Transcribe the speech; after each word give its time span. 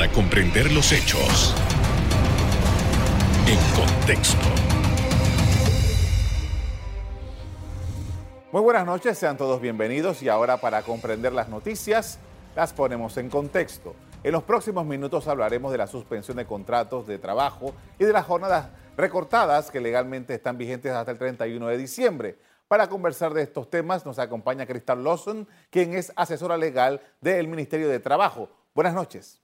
para 0.00 0.12
comprender 0.12 0.72
los 0.72 0.92
hechos 0.92 1.54
en 3.46 3.58
contexto. 3.76 4.46
Muy 8.50 8.62
buenas 8.62 8.86
noches, 8.86 9.18
sean 9.18 9.36
todos 9.36 9.60
bienvenidos 9.60 10.22
y 10.22 10.30
ahora 10.30 10.56
para 10.56 10.80
comprender 10.84 11.34
las 11.34 11.50
noticias 11.50 12.18
las 12.56 12.72
ponemos 12.72 13.18
en 13.18 13.28
contexto. 13.28 13.94
En 14.24 14.32
los 14.32 14.42
próximos 14.42 14.86
minutos 14.86 15.28
hablaremos 15.28 15.70
de 15.70 15.76
la 15.76 15.86
suspensión 15.86 16.38
de 16.38 16.46
contratos 16.46 17.06
de 17.06 17.18
trabajo 17.18 17.74
y 17.98 18.04
de 18.04 18.14
las 18.14 18.24
jornadas 18.24 18.70
recortadas 18.96 19.70
que 19.70 19.80
legalmente 19.80 20.32
están 20.32 20.56
vigentes 20.56 20.92
hasta 20.92 21.10
el 21.10 21.18
31 21.18 21.66
de 21.66 21.76
diciembre. 21.76 22.38
Para 22.68 22.88
conversar 22.88 23.34
de 23.34 23.42
estos 23.42 23.68
temas 23.68 24.06
nos 24.06 24.18
acompaña 24.18 24.64
Cristal 24.64 25.04
Lawson, 25.04 25.46
quien 25.68 25.92
es 25.92 26.10
asesora 26.16 26.56
legal 26.56 27.02
del 27.20 27.48
Ministerio 27.48 27.90
de 27.90 28.00
Trabajo. 28.00 28.48
Buenas 28.74 28.94
noches. 28.94 29.39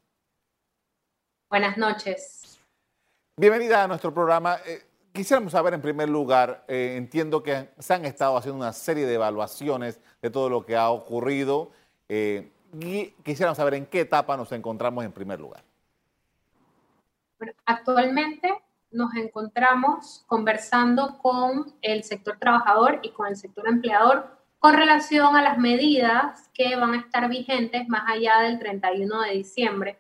Buenas 1.48 1.78
noches. 1.78 2.58
Bienvenida 3.36 3.84
a 3.84 3.86
nuestro 3.86 4.12
programa. 4.12 4.56
Eh, 4.66 4.82
quisiéramos 5.12 5.52
saber 5.52 5.74
en 5.74 5.80
primer 5.80 6.08
lugar, 6.08 6.64
eh, 6.66 6.94
entiendo 6.96 7.40
que 7.40 7.68
se 7.78 7.94
han 7.94 8.04
estado 8.04 8.36
haciendo 8.36 8.58
una 8.58 8.72
serie 8.72 9.06
de 9.06 9.14
evaluaciones 9.14 10.00
de 10.20 10.30
todo 10.30 10.50
lo 10.50 10.66
que 10.66 10.76
ha 10.76 10.90
ocurrido. 10.90 11.70
Eh, 12.08 12.50
y 12.80 13.10
quisiéramos 13.22 13.58
saber 13.58 13.74
en 13.74 13.86
qué 13.86 14.00
etapa 14.00 14.36
nos 14.36 14.50
encontramos 14.50 15.04
en 15.04 15.12
primer 15.12 15.38
lugar. 15.38 15.62
Bueno, 17.38 17.52
actualmente 17.64 18.52
nos 18.90 19.14
encontramos 19.14 20.24
conversando 20.26 21.16
con 21.18 21.74
el 21.80 22.02
sector 22.02 22.38
trabajador 22.38 22.98
y 23.02 23.12
con 23.12 23.28
el 23.28 23.36
sector 23.36 23.68
empleador 23.68 24.36
con 24.58 24.74
relación 24.74 25.36
a 25.36 25.42
las 25.42 25.58
medidas 25.58 26.48
que 26.52 26.74
van 26.74 26.94
a 26.94 27.00
estar 27.00 27.28
vigentes 27.28 27.88
más 27.88 28.02
allá 28.08 28.40
del 28.40 28.58
31 28.58 29.22
de 29.22 29.30
diciembre, 29.32 29.98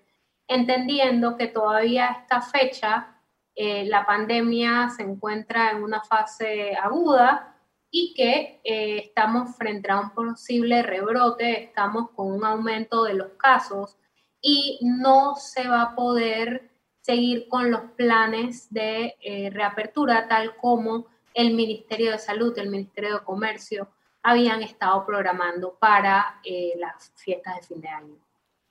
entendiendo 0.48 1.36
que 1.36 1.48
todavía 1.48 2.18
esta 2.20 2.40
fecha 2.40 3.16
eh, 3.54 3.86
la 3.86 4.04
pandemia 4.04 4.90
se 4.90 5.02
encuentra 5.02 5.70
en 5.70 5.82
una 5.82 6.02
fase 6.02 6.76
aguda 6.76 7.56
y 7.90 8.12
que 8.14 8.60
eh, 8.62 8.98
estamos 8.98 9.56
frente 9.56 9.90
a 9.90 10.00
un 10.00 10.10
posible 10.10 10.82
rebrote, 10.82 11.64
estamos 11.64 12.10
con 12.10 12.32
un 12.32 12.44
aumento 12.44 13.04
de 13.04 13.14
los 13.14 13.32
casos 13.38 13.96
y 14.40 14.78
no 14.82 15.36
se 15.36 15.66
va 15.66 15.82
a 15.82 15.94
poder 15.96 16.70
seguir 17.00 17.48
con 17.48 17.70
los 17.70 17.82
planes 17.92 18.66
de 18.72 19.14
eh, 19.20 19.50
reapertura 19.50 20.26
tal 20.28 20.56
como 20.56 21.06
el 21.32 21.54
Ministerio 21.54 22.10
de 22.10 22.18
Salud, 22.18 22.58
el 22.58 22.68
Ministerio 22.68 23.14
de 23.14 23.24
Comercio 23.24 23.88
habían 24.22 24.60
estado 24.62 25.06
programando 25.06 25.76
para 25.78 26.40
eh, 26.42 26.72
las 26.78 27.12
fiestas 27.14 27.56
de 27.56 27.62
fin 27.62 27.80
de 27.80 27.88
año. 27.88 28.16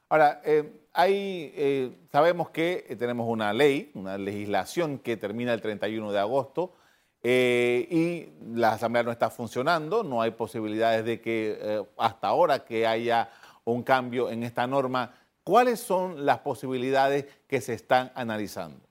Ahora, 0.10 0.42
eh, 0.44 0.85
sabemos 2.12 2.50
que 2.50 2.96
tenemos 2.98 3.28
una 3.28 3.54
ley, 3.54 3.92
una 3.96 4.18
legislación 4.18 5.00
que 5.00 5.18
termina 5.18 5.54
el 5.54 5.62
31 5.62 6.12
de 6.12 6.20
agosto 6.20 6.76
y 7.24 8.30
la 8.54 8.74
Asamblea 8.74 9.04
no 9.04 9.12
está 9.12 9.30
funcionando, 9.30 10.04
no 10.04 10.22
hay 10.22 10.32
posibilidades 10.32 11.04
de 11.06 11.20
que 11.22 11.84
hasta 11.98 12.28
ahora 12.28 12.66
que 12.66 12.86
haya 12.88 13.30
un 13.64 13.84
cambio 13.84 14.30
en 14.30 14.44
esta 14.44 14.68
norma 14.68 15.14
¿Cuáles 15.46 15.80
son 15.80 16.26
las 16.26 16.40
posibilidades 16.40 17.28
que 17.48 17.62
se 17.62 17.76
están 17.76 18.12
analizando? 18.16 18.84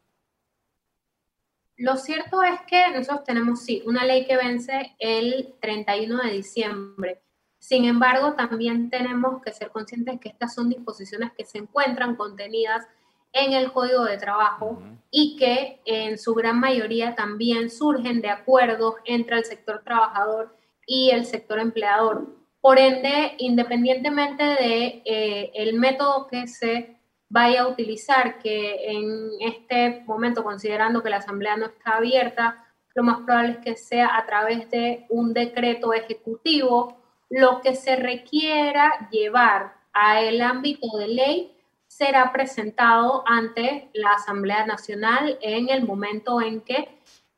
Lo 1.77 1.97
cierto 1.97 2.45
es 2.45 2.61
que 2.69 2.91
nosotros 2.93 3.25
tenemos, 3.25 3.65
sí, 3.65 3.83
una 3.87 4.05
ley 4.05 4.25
que 4.25 4.37
vence 4.37 4.95
el 5.01 5.57
31 5.61 6.23
de 6.23 6.31
diciembre. 6.31 7.24
Sin 7.65 7.87
embargo, 7.87 8.35
también 8.35 8.91
tenemos 8.91 9.41
que 9.43 9.51
ser 9.51 9.71
conscientes 9.71 10.21
que 10.21 10.29
estas 10.29 10.55
son 10.55 10.69
disposiciones 10.69 11.33
que 11.33 11.47
se 11.47 11.57
encuentran 11.57 12.15
contenidas 12.15 12.87
en 13.33 13.55
el 13.55 13.73
Código 13.73 14.05
de 14.05 14.19
Trabajo 14.19 14.83
y 15.11 15.35
que 15.39 15.81
en 15.87 16.19
su 16.19 16.35
gran 16.35 16.61
mayoría 16.61 17.15
también 17.15 17.71
surgen 17.71 18.21
de 18.21 18.29
acuerdos 18.29 18.97
entre 19.07 19.39
el 19.39 19.47
sector 19.47 19.83
trabajador 19.83 20.55
y 20.87 21.09
el 21.09 21.25
sector 21.25 21.59
empleador. 21.59 22.37
Por 22.61 22.79
ende, 22.79 23.35
independientemente 23.39 24.45
de 24.45 25.03
eh, 25.07 25.51
el 25.55 25.73
método 25.79 26.27
que 26.27 26.47
se 26.47 26.99
vaya 27.31 27.63
a 27.63 27.69
utilizar, 27.69 28.41
que 28.41 28.91
en 28.91 29.31
este 29.41 30.03
momento, 30.05 30.45
considerando 30.45 31.03
que 31.03 31.09
la 31.09 31.17
asamblea 31.17 31.57
no 31.57 31.65
está 31.65 31.93
abierta, 31.93 32.63
lo 32.95 33.05
más 33.05 33.21
probable 33.21 33.53
es 33.53 33.59
que 33.65 33.75
sea 33.75 34.19
a 34.19 34.27
través 34.27 34.71
de 34.71 35.07
un 35.09 35.33
decreto 35.33 35.95
ejecutivo, 35.95 37.01
lo 37.35 37.61
que 37.61 37.75
se 37.75 37.97
requiera 37.97 39.09
llevar 39.11 39.75
a 39.93 40.21
el 40.21 40.41
ámbito 40.41 40.97
de 40.97 41.09
ley 41.09 41.57
será 41.89 42.33
presentado 42.33 43.25
ante 43.27 43.91
la 43.93 44.11
Asamblea 44.11 44.65
Nacional 44.67 45.37
en 45.43 45.69
el 45.69 45.85
momento 45.85 46.41
en 46.41 46.61
que 46.61 46.89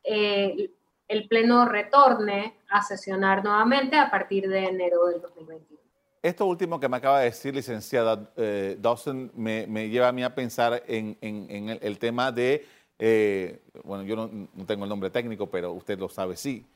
eh, 0.03 0.69
el 1.07 1.27
Pleno 1.27 1.65
retorne 1.65 2.57
a 2.69 2.83
sesionar 2.83 3.43
nuevamente 3.43 3.97
a 3.97 4.11
partir 4.11 4.47
de 4.47 4.65
enero 4.65 5.07
del 5.07 5.21
2021. 5.21 5.79
Esto 6.21 6.45
último 6.45 6.79
que 6.79 6.89
me 6.89 6.97
acaba 6.97 7.19
de 7.19 7.25
decir, 7.25 7.55
licenciada 7.55 8.31
eh, 8.35 8.77
Dawson, 8.79 9.31
me, 9.35 9.89
lleva 9.89 10.09
a 10.09 10.11
mí 10.11 10.23
a 10.23 10.35
pensar 10.35 10.83
en, 10.87 11.17
el, 11.21 11.97
tema 11.97 12.31
de, 12.31 12.65
eh, 12.99 13.61
bueno, 13.83 14.03
yo 14.03 14.15
no, 14.15 14.47
tengo 14.65 14.83
el 14.83 14.89
nombre 14.89 15.09
técnico, 15.09 15.49
pero 15.49 15.71
usted 15.71 15.97
lo 15.97 16.09
sabe, 16.09 16.35
sí. 16.35 16.67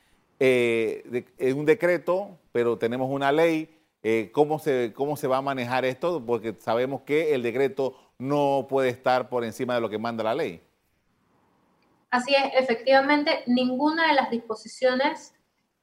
Eh, 0.43 1.25
es 1.37 1.53
un 1.53 1.65
decreto, 1.65 2.39
pero 2.51 2.77
tenemos 2.77 3.09
una 3.09 3.31
ley. 3.31 3.77
¿cómo, 4.31 4.57
se, 4.57 4.93
¿Cómo 4.95 5.15
se 5.15 5.27
va 5.27 5.37
a 5.37 5.41
manejar 5.43 5.85
esto? 5.85 6.25
Porque 6.25 6.55
sabemos 6.57 7.01
que 7.01 7.35
el 7.35 7.43
decreto 7.43 7.95
no 8.17 8.65
puede 8.67 8.89
estar 8.89 9.29
por 9.29 9.43
encima 9.43 9.75
de 9.75 9.81
lo 9.81 9.89
que 9.89 9.99
manda 9.99 10.23
la 10.23 10.33
ley. 10.33 10.61
Así 12.09 12.33
es, 12.35 12.43
efectivamente, 12.55 13.43
ninguna 13.45 14.07
de 14.07 14.15
las 14.15 14.31
disposiciones 14.31 15.33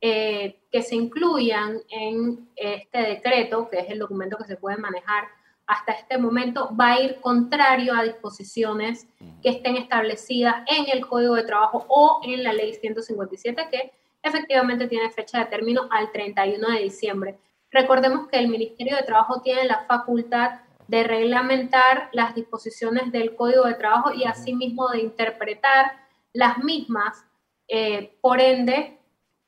eh, 0.00 0.60
que 0.70 0.82
se 0.82 0.94
incluyan 0.94 1.78
en 1.88 2.50
este 2.54 2.98
decreto, 2.98 3.68
que 3.70 3.78
es 3.78 3.90
el 3.90 3.98
documento 3.98 4.36
que 4.36 4.44
se 4.44 4.56
puede 4.56 4.76
manejar 4.76 5.24
hasta 5.66 5.92
este 5.92 6.18
momento, 6.18 6.70
va 6.76 6.92
a 6.92 7.00
ir 7.00 7.20
contrario 7.20 7.94
a 7.94 8.02
disposiciones 8.02 9.06
que 9.42 9.50
estén 9.50 9.76
establecidas 9.76 10.64
en 10.66 10.86
el 10.90 11.06
Código 11.06 11.34
de 11.34 11.42
Trabajo 11.42 11.84
o 11.88 12.20
en 12.24 12.42
la 12.42 12.52
Ley 12.52 12.74
157, 12.74 13.68
que 13.70 13.92
efectivamente 14.28 14.86
tiene 14.86 15.10
fecha 15.10 15.38
de 15.38 15.46
término 15.46 15.88
al 15.90 16.12
31 16.12 16.68
de 16.70 16.82
diciembre. 16.82 17.38
Recordemos 17.70 18.28
que 18.28 18.38
el 18.38 18.48
Ministerio 18.48 18.96
de 18.96 19.02
Trabajo 19.02 19.42
tiene 19.42 19.64
la 19.64 19.84
facultad 19.86 20.60
de 20.86 21.04
reglamentar 21.04 22.08
las 22.12 22.34
disposiciones 22.34 23.12
del 23.12 23.36
Código 23.36 23.64
de 23.64 23.74
Trabajo 23.74 24.12
y 24.14 24.24
asimismo 24.24 24.88
de 24.88 25.00
interpretar 25.00 25.92
las 26.32 26.58
mismas. 26.58 27.24
Eh, 27.68 28.16
por 28.22 28.40
ende, 28.40 28.98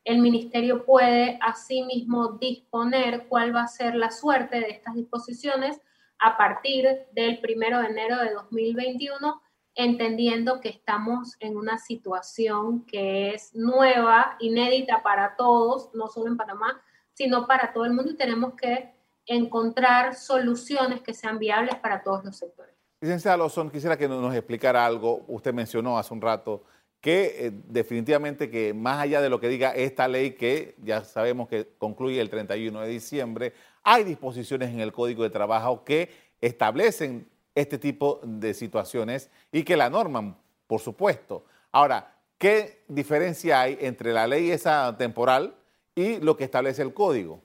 el 0.05 0.19
ministerio 0.19 0.85
puede 0.85 1.39
asimismo 1.41 2.33
disponer 2.33 3.27
cuál 3.29 3.55
va 3.55 3.63
a 3.63 3.69
ser 3.69 3.95
la 3.95 4.11
suerte 4.11 4.61
de 4.61 4.71
estas 4.71 4.95
disposiciones 4.95 5.81
a 6.19 6.37
partir 6.37 6.87
del 7.13 7.41
primero 7.41 7.81
de 7.81 7.87
enero 7.87 8.19
de 8.19 8.33
2021, 8.33 9.41
entendiendo 9.75 10.61
que 10.61 10.69
estamos 10.69 11.37
en 11.41 11.57
una 11.57 11.79
situación 11.79 12.85
que 12.87 13.35
es 13.35 13.55
nueva, 13.55 14.37
inédita 14.41 15.03
para 15.03 15.37
todos, 15.37 15.91
no 15.95 16.09
solo 16.09 16.29
en 16.29 16.37
Panamá, 16.37 16.83
sino 17.13 17.47
para 17.47 17.73
todo 17.73 17.85
el 17.85 17.93
mundo 17.93 18.13
y 18.13 18.17
tenemos 18.17 18.55
que 18.55 18.95
encontrar 19.27 20.15
soluciones 20.15 21.03
que 21.03 21.15
sean 21.15 21.39
viables 21.39 21.77
para 21.77 22.03
todos 22.03 22.25
los 22.25 22.37
sectores. 22.37 22.75
Licenciada 23.01 23.37
Lozón, 23.37 23.71
quisiera 23.71 23.97
que 23.97 24.09
nos 24.09 24.35
explicara 24.35 24.85
algo. 24.85 25.25
Usted 25.29 25.55
mencionó 25.55 25.99
hace 25.99 26.13
un 26.13 26.21
rato 26.21 26.65
que 27.01 27.47
eh, 27.47 27.51
definitivamente 27.53 28.51
que 28.51 28.75
más 28.75 29.01
allá 29.01 29.23
de 29.23 29.31
lo 29.31 29.41
que 29.41 29.49
diga 29.49 29.71
esta 29.71 30.07
ley, 30.07 30.33
que 30.33 30.77
ya 30.83 31.03
sabemos 31.05 31.49
que 31.49 31.69
concluye 31.79 32.21
el 32.21 32.29
31 32.29 32.81
de 32.81 32.89
diciembre, 32.89 33.55
hay 33.83 34.05
disposiciones 34.05 34.71
en 34.71 34.81
el 34.81 34.93
Código 34.93 35.23
de 35.23 35.31
Trabajo 35.31 35.85
que 35.85 36.11
establecen 36.41 37.31
este 37.60 37.78
tipo 37.78 38.21
de 38.22 38.54
situaciones 38.54 39.30
y 39.53 39.62
que 39.62 39.77
la 39.77 39.91
norman, 39.91 40.36
por 40.66 40.80
supuesto. 40.80 41.45
Ahora, 41.72 42.15
¿qué 42.39 42.84
diferencia 42.89 43.60
hay 43.60 43.78
entre 43.80 44.12
la 44.12 44.27
ley 44.27 44.51
esa 44.51 44.97
temporal 44.97 45.54
y 45.95 46.18
lo 46.18 46.36
que 46.36 46.45
establece 46.45 46.83
el 46.83 46.95
Código? 46.95 47.42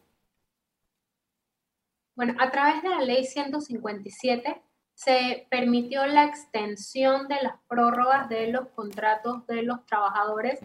Bueno, 2.15 2.33
a 2.39 2.49
través 2.49 2.81
de 2.81 2.89
la 2.89 3.01
ley 3.01 3.25
157 3.25 4.61
se 4.93 5.45
permitió 5.49 6.05
la 6.07 6.23
extensión 6.23 7.27
de 7.27 7.35
las 7.43 7.55
prórrogas 7.67 8.29
de 8.29 8.47
los 8.47 8.69
contratos 8.69 9.45
de 9.47 9.61
los 9.63 9.85
trabajadores 9.85 10.59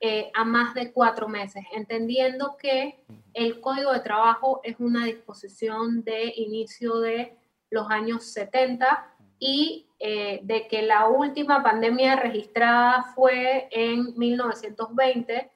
eh, 0.00 0.30
a 0.34 0.44
más 0.44 0.74
de 0.74 0.92
cuatro 0.92 1.28
meses, 1.28 1.62
entendiendo 1.74 2.56
que 2.56 2.98
el 3.34 3.60
Código 3.60 3.92
de 3.92 4.00
Trabajo 4.00 4.60
es 4.64 4.76
una 4.78 5.04
disposición 5.04 6.02
de 6.04 6.32
inicio 6.36 7.00
de 7.00 7.36
los 7.70 7.90
años 7.90 8.24
70 8.24 9.14
y 9.38 9.88
eh, 9.98 10.40
de 10.42 10.68
que 10.68 10.82
la 10.82 11.08
última 11.08 11.62
pandemia 11.62 12.16
registrada 12.16 13.12
fue 13.14 13.68
en 13.70 14.16
1920 14.16 15.50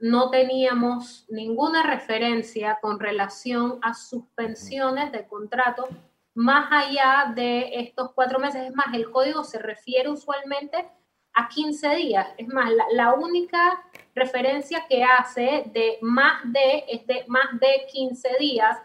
no 0.00 0.30
teníamos 0.30 1.26
ninguna 1.28 1.82
referencia 1.82 2.78
con 2.80 2.98
relación 2.98 3.78
a 3.82 3.92
suspensiones 3.92 5.12
de 5.12 5.26
contratos 5.26 5.88
más 6.34 6.72
allá 6.72 7.32
de 7.34 7.80
estos 7.80 8.12
cuatro 8.14 8.38
meses. 8.38 8.62
Es 8.66 8.74
más, 8.74 8.94
el 8.94 9.10
código 9.10 9.44
se 9.44 9.58
refiere 9.58 10.08
usualmente 10.08 10.88
a 11.34 11.48
15 11.48 11.96
días. 11.96 12.28
Es 12.38 12.48
más, 12.48 12.70
la, 12.92 13.12
única 13.12 13.84
referencia 14.14 14.86
que 14.88 15.04
hace 15.04 15.64
de 15.72 15.98
más 16.00 16.40
de 16.44 16.84
es 16.88 17.06
de 17.06 17.24
más 17.28 17.60
de 17.60 17.86
15 17.92 18.36
días 18.38 18.78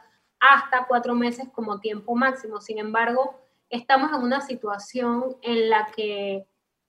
hasta 0.53 0.85
cuatro 0.87 1.15
meses 1.15 1.47
como 1.53 1.79
tiempo 1.79 2.15
máximo. 2.15 2.61
Sin 2.61 2.77
embargo, 2.77 3.39
estamos 3.69 4.11
en 4.11 4.23
una 4.23 4.41
situación 4.41 5.37
en 5.41 5.69
la 5.69 5.87
que 5.95 6.47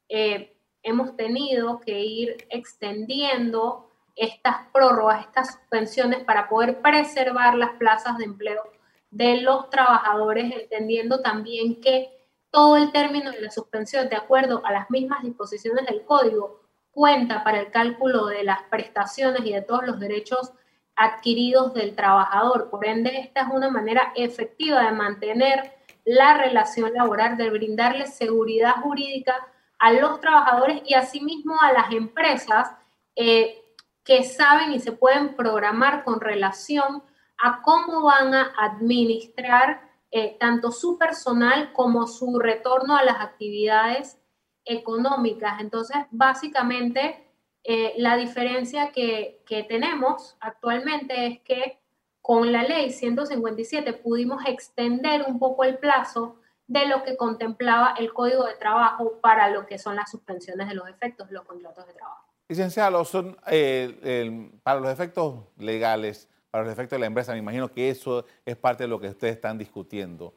eh, 0.08 0.56
hemos 0.82 1.16
tenido 1.16 1.80
que 1.80 2.00
ir 2.00 2.46
extendiendo 2.50 3.90
estas 4.14 4.56
prórrogas, 4.72 5.26
estas 5.26 5.54
suspensiones 5.54 6.24
para 6.24 6.48
poder 6.48 6.80
preservar 6.80 7.54
las 7.54 7.72
plazas 7.72 8.16
de 8.18 8.24
empleo 8.24 8.62
de 9.10 9.40
los 9.40 9.70
trabajadores, 9.70 10.52
entendiendo 10.52 11.20
también 11.20 11.80
que 11.80 12.10
todo 12.50 12.76
el 12.76 12.92
término 12.92 13.30
de 13.30 13.42
la 13.42 13.50
suspensión, 13.50 14.08
de 14.08 14.16
acuerdo 14.16 14.64
a 14.64 14.72
las 14.72 14.90
mismas 14.90 15.22
disposiciones 15.22 15.86
del 15.86 16.04
código, 16.04 16.60
cuenta 16.90 17.44
para 17.44 17.60
el 17.60 17.70
cálculo 17.70 18.26
de 18.26 18.44
las 18.44 18.62
prestaciones 18.70 19.44
y 19.44 19.52
de 19.52 19.62
todos 19.62 19.84
los 19.84 20.00
derechos 20.00 20.52
adquiridos 20.96 21.74
del 21.74 21.94
trabajador. 21.94 22.70
Por 22.70 22.86
ende, 22.86 23.20
esta 23.20 23.42
es 23.42 23.48
una 23.52 23.70
manera 23.70 24.12
efectiva 24.16 24.82
de 24.82 24.92
mantener 24.92 25.72
la 26.04 26.38
relación 26.38 26.92
laboral, 26.94 27.36
de 27.36 27.50
brindarle 27.50 28.06
seguridad 28.06 28.76
jurídica 28.82 29.34
a 29.78 29.92
los 29.92 30.20
trabajadores 30.20 30.82
y 30.86 30.94
asimismo 30.94 31.60
a 31.60 31.72
las 31.72 31.92
empresas 31.92 32.70
eh, 33.14 33.62
que 34.04 34.24
saben 34.24 34.72
y 34.72 34.80
se 34.80 34.92
pueden 34.92 35.34
programar 35.34 36.04
con 36.04 36.20
relación 36.20 37.02
a 37.38 37.60
cómo 37.62 38.02
van 38.02 38.34
a 38.34 38.52
administrar 38.58 39.82
eh, 40.10 40.36
tanto 40.38 40.70
su 40.70 40.96
personal 40.96 41.72
como 41.72 42.06
su 42.06 42.38
retorno 42.38 42.96
a 42.96 43.04
las 43.04 43.20
actividades 43.20 44.18
económicas. 44.64 45.60
Entonces, 45.60 45.96
básicamente, 46.10 47.25
eh, 47.68 47.94
la 47.96 48.16
diferencia 48.16 48.92
que, 48.92 49.42
que 49.44 49.64
tenemos 49.64 50.36
actualmente 50.38 51.26
es 51.26 51.40
que 51.40 51.80
con 52.22 52.52
la 52.52 52.62
ley 52.62 52.92
157 52.92 53.92
pudimos 53.92 54.44
extender 54.46 55.24
un 55.26 55.40
poco 55.40 55.64
el 55.64 55.78
plazo 55.78 56.36
de 56.68 56.86
lo 56.86 57.02
que 57.02 57.16
contemplaba 57.16 57.94
el 57.98 58.12
Código 58.12 58.44
de 58.44 58.54
Trabajo 58.54 59.18
para 59.20 59.50
lo 59.50 59.66
que 59.66 59.78
son 59.78 59.96
las 59.96 60.10
suspensiones 60.10 60.68
de 60.68 60.74
los 60.74 60.88
efectos 60.88 61.26
de 61.26 61.34
los 61.34 61.44
contratos 61.44 61.86
de 61.88 61.94
trabajo. 61.94 62.24
Licenciado, 62.48 63.04
son, 63.04 63.36
eh, 63.48 64.48
para 64.62 64.78
los 64.78 64.90
efectos 64.90 65.34
legales, 65.58 66.28
para 66.52 66.62
los 66.62 66.72
efectos 66.72 66.96
de 66.96 67.00
la 67.00 67.06
empresa, 67.06 67.32
me 67.32 67.38
imagino 67.38 67.72
que 67.72 67.90
eso 67.90 68.24
es 68.44 68.56
parte 68.56 68.84
de 68.84 68.88
lo 68.88 69.00
que 69.00 69.08
ustedes 69.08 69.34
están 69.34 69.58
discutiendo. 69.58 70.34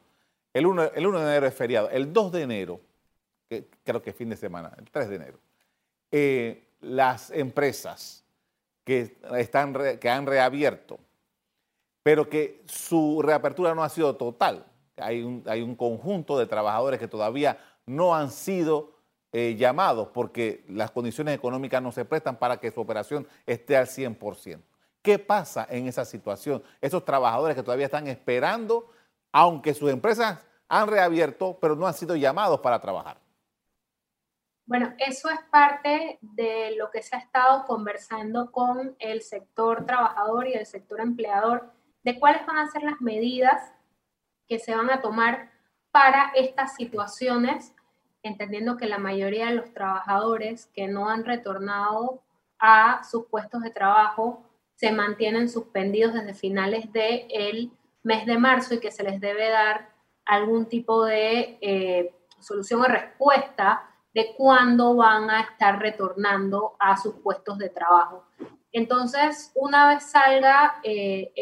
El 0.52 0.66
1, 0.66 0.94
el 0.96 1.06
1 1.06 1.20
de 1.20 1.26
enero 1.26 1.46
es 1.46 1.54
feriado. 1.54 1.90
El 1.90 2.12
2 2.12 2.32
de 2.32 2.42
enero, 2.42 2.80
que 3.48 3.68
creo 3.84 4.02
que 4.02 4.10
es 4.10 4.16
fin 4.16 4.30
de 4.30 4.36
semana, 4.36 4.72
el 4.78 4.90
3 4.90 5.08
de 5.08 5.14
enero, 5.14 5.38
eh, 6.10 6.69
las 6.80 7.30
empresas 7.30 8.24
que, 8.84 9.16
están 9.36 9.74
que 9.98 10.10
han 10.10 10.26
reabierto, 10.26 10.98
pero 12.02 12.28
que 12.28 12.62
su 12.66 13.22
reapertura 13.22 13.74
no 13.74 13.82
ha 13.82 13.88
sido 13.88 14.16
total. 14.16 14.66
Hay 14.96 15.22
un, 15.22 15.42
hay 15.46 15.62
un 15.62 15.76
conjunto 15.76 16.38
de 16.38 16.46
trabajadores 16.46 16.98
que 16.98 17.08
todavía 17.08 17.58
no 17.86 18.14
han 18.14 18.30
sido 18.30 18.92
eh, 19.32 19.54
llamados 19.56 20.08
porque 20.08 20.64
las 20.68 20.90
condiciones 20.90 21.34
económicas 21.34 21.80
no 21.82 21.92
se 21.92 22.04
prestan 22.04 22.36
para 22.36 22.58
que 22.58 22.72
su 22.72 22.80
operación 22.80 23.26
esté 23.46 23.76
al 23.76 23.86
100%. 23.86 24.60
¿Qué 25.02 25.18
pasa 25.18 25.66
en 25.70 25.86
esa 25.86 26.04
situación? 26.04 26.62
Esos 26.80 27.04
trabajadores 27.04 27.56
que 27.56 27.62
todavía 27.62 27.86
están 27.86 28.06
esperando, 28.08 28.90
aunque 29.32 29.72
sus 29.72 29.90
empresas 29.90 30.40
han 30.68 30.88
reabierto, 30.88 31.58
pero 31.60 31.74
no 31.74 31.86
han 31.86 31.94
sido 31.94 32.16
llamados 32.16 32.60
para 32.60 32.80
trabajar. 32.80 33.18
Bueno, 34.70 34.94
eso 34.98 35.28
es 35.28 35.40
parte 35.50 36.20
de 36.20 36.76
lo 36.78 36.92
que 36.92 37.02
se 37.02 37.16
ha 37.16 37.18
estado 37.18 37.64
conversando 37.66 38.52
con 38.52 38.94
el 39.00 39.20
sector 39.20 39.84
trabajador 39.84 40.46
y 40.46 40.52
el 40.52 40.64
sector 40.64 41.00
empleador, 41.00 41.72
de 42.04 42.20
cuáles 42.20 42.46
van 42.46 42.58
a 42.58 42.70
ser 42.70 42.84
las 42.84 43.00
medidas 43.00 43.72
que 44.46 44.60
se 44.60 44.76
van 44.76 44.88
a 44.88 45.00
tomar 45.00 45.50
para 45.90 46.30
estas 46.36 46.76
situaciones, 46.76 47.74
entendiendo 48.22 48.76
que 48.76 48.86
la 48.86 48.98
mayoría 48.98 49.46
de 49.46 49.56
los 49.56 49.74
trabajadores 49.74 50.66
que 50.66 50.86
no 50.86 51.08
han 51.08 51.24
retornado 51.24 52.22
a 52.60 53.02
sus 53.02 53.26
puestos 53.26 53.62
de 53.62 53.72
trabajo 53.72 54.44
se 54.76 54.92
mantienen 54.92 55.48
suspendidos 55.48 56.14
desde 56.14 56.32
finales 56.32 56.92
del 56.92 57.72
mes 58.04 58.24
de 58.24 58.38
marzo 58.38 58.74
y 58.74 58.78
que 58.78 58.92
se 58.92 59.02
les 59.02 59.20
debe 59.20 59.48
dar 59.48 59.90
algún 60.24 60.66
tipo 60.66 61.04
de 61.04 61.58
eh, 61.60 62.14
solución 62.38 62.82
o 62.82 62.84
respuesta 62.84 63.89
de 64.14 64.34
cuándo 64.36 64.96
van 64.96 65.30
a 65.30 65.40
estar 65.40 65.78
retornando 65.78 66.76
a 66.78 66.96
sus 66.96 67.14
puestos 67.16 67.58
de 67.58 67.68
trabajo. 67.68 68.24
Entonces, 68.72 69.52
una 69.54 69.88
vez 69.88 70.04
salga 70.04 70.80
eh, 70.82 71.32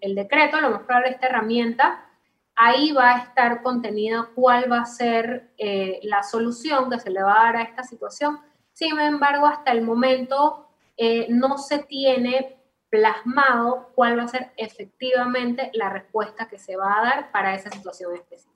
el, 0.00 0.14
decreto, 0.14 0.60
lo 0.60 0.70
más 0.70 0.82
probable 0.82 1.10
esta 1.10 1.26
herramienta, 1.26 2.06
ahí 2.54 2.92
va 2.92 3.14
a 3.14 3.18
estar 3.18 3.62
contenida 3.62 4.30
cuál 4.34 4.70
va 4.70 4.80
a 4.80 4.86
ser 4.86 5.52
eh, 5.58 6.00
la 6.02 6.22
solución 6.22 6.90
que 6.90 7.00
se 7.00 7.10
le 7.10 7.22
va 7.22 7.40
a 7.40 7.44
dar 7.44 7.56
a 7.56 7.62
esta 7.62 7.82
situación. 7.82 8.40
Sin 8.72 8.98
embargo, 9.00 9.46
hasta 9.46 9.72
el 9.72 9.82
momento 9.82 10.66
no 11.30 11.56
se 11.56 11.78
tiene 11.78 12.60
plasmado 12.90 13.92
cuál 13.94 14.18
va 14.18 14.24
a 14.24 14.28
ser 14.28 14.52
efectivamente 14.56 15.70
la 15.74 15.88
respuesta 15.88 16.48
que 16.48 16.58
se 16.58 16.76
va 16.76 16.98
a 16.98 17.02
dar 17.02 17.32
para 17.32 17.54
esa 17.54 17.70
situación 17.70 18.14
específica. 18.14 18.49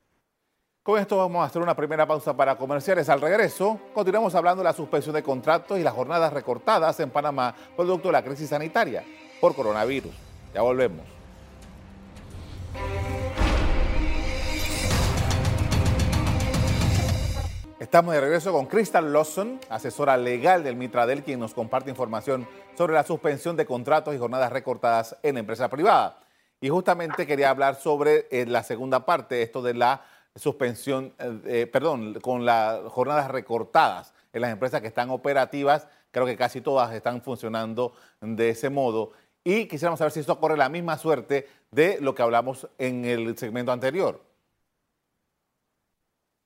Con 0.84 1.00
esto 1.00 1.16
vamos 1.16 1.42
a 1.42 1.46
hacer 1.46 1.62
una 1.62 1.74
primera 1.74 2.06
pausa 2.06 2.36
para 2.36 2.58
comerciales. 2.58 3.08
Al 3.08 3.18
regreso, 3.18 3.80
continuamos 3.94 4.34
hablando 4.34 4.62
de 4.62 4.64
la 4.64 4.74
suspensión 4.74 5.14
de 5.14 5.22
contratos 5.22 5.78
y 5.78 5.82
las 5.82 5.94
jornadas 5.94 6.30
recortadas 6.30 7.00
en 7.00 7.08
Panamá, 7.08 7.54
producto 7.74 8.08
de 8.08 8.12
la 8.12 8.22
crisis 8.22 8.50
sanitaria 8.50 9.02
por 9.40 9.54
coronavirus. 9.54 10.12
Ya 10.52 10.60
volvemos. 10.60 11.06
Estamos 17.80 18.12
de 18.12 18.20
regreso 18.20 18.52
con 18.52 18.66
Crystal 18.66 19.10
Lawson, 19.10 19.60
asesora 19.70 20.18
legal 20.18 20.62
del 20.62 20.76
Mitradel, 20.76 21.22
quien 21.22 21.40
nos 21.40 21.54
comparte 21.54 21.88
información 21.88 22.46
sobre 22.76 22.92
la 22.92 23.04
suspensión 23.04 23.56
de 23.56 23.64
contratos 23.64 24.14
y 24.14 24.18
jornadas 24.18 24.52
recortadas 24.52 25.16
en 25.22 25.38
empresa 25.38 25.70
privada. 25.70 26.18
Y 26.60 26.68
justamente 26.68 27.26
quería 27.26 27.48
hablar 27.48 27.76
sobre 27.76 28.26
eh, 28.30 28.44
la 28.46 28.62
segunda 28.62 29.06
parte, 29.06 29.40
esto 29.40 29.62
de 29.62 29.72
la 29.72 30.02
suspensión, 30.36 31.14
eh, 31.18 31.40
eh, 31.46 31.66
perdón, 31.66 32.14
con 32.20 32.44
las 32.44 32.80
jornadas 32.90 33.30
recortadas 33.30 34.14
en 34.32 34.42
las 34.42 34.50
empresas 34.50 34.80
que 34.80 34.88
están 34.88 35.10
operativas. 35.10 35.88
Creo 36.10 36.26
que 36.26 36.36
casi 36.36 36.60
todas 36.60 36.92
están 36.92 37.22
funcionando 37.22 37.94
de 38.20 38.50
ese 38.50 38.70
modo. 38.70 39.12
Y 39.44 39.66
quisiéramos 39.66 39.98
saber 39.98 40.12
si 40.12 40.20
esto 40.20 40.40
corre 40.40 40.56
la 40.56 40.68
misma 40.68 40.96
suerte 40.96 41.46
de 41.70 41.98
lo 42.00 42.14
que 42.14 42.22
hablamos 42.22 42.68
en 42.78 43.04
el 43.04 43.36
segmento 43.36 43.72
anterior. 43.72 44.22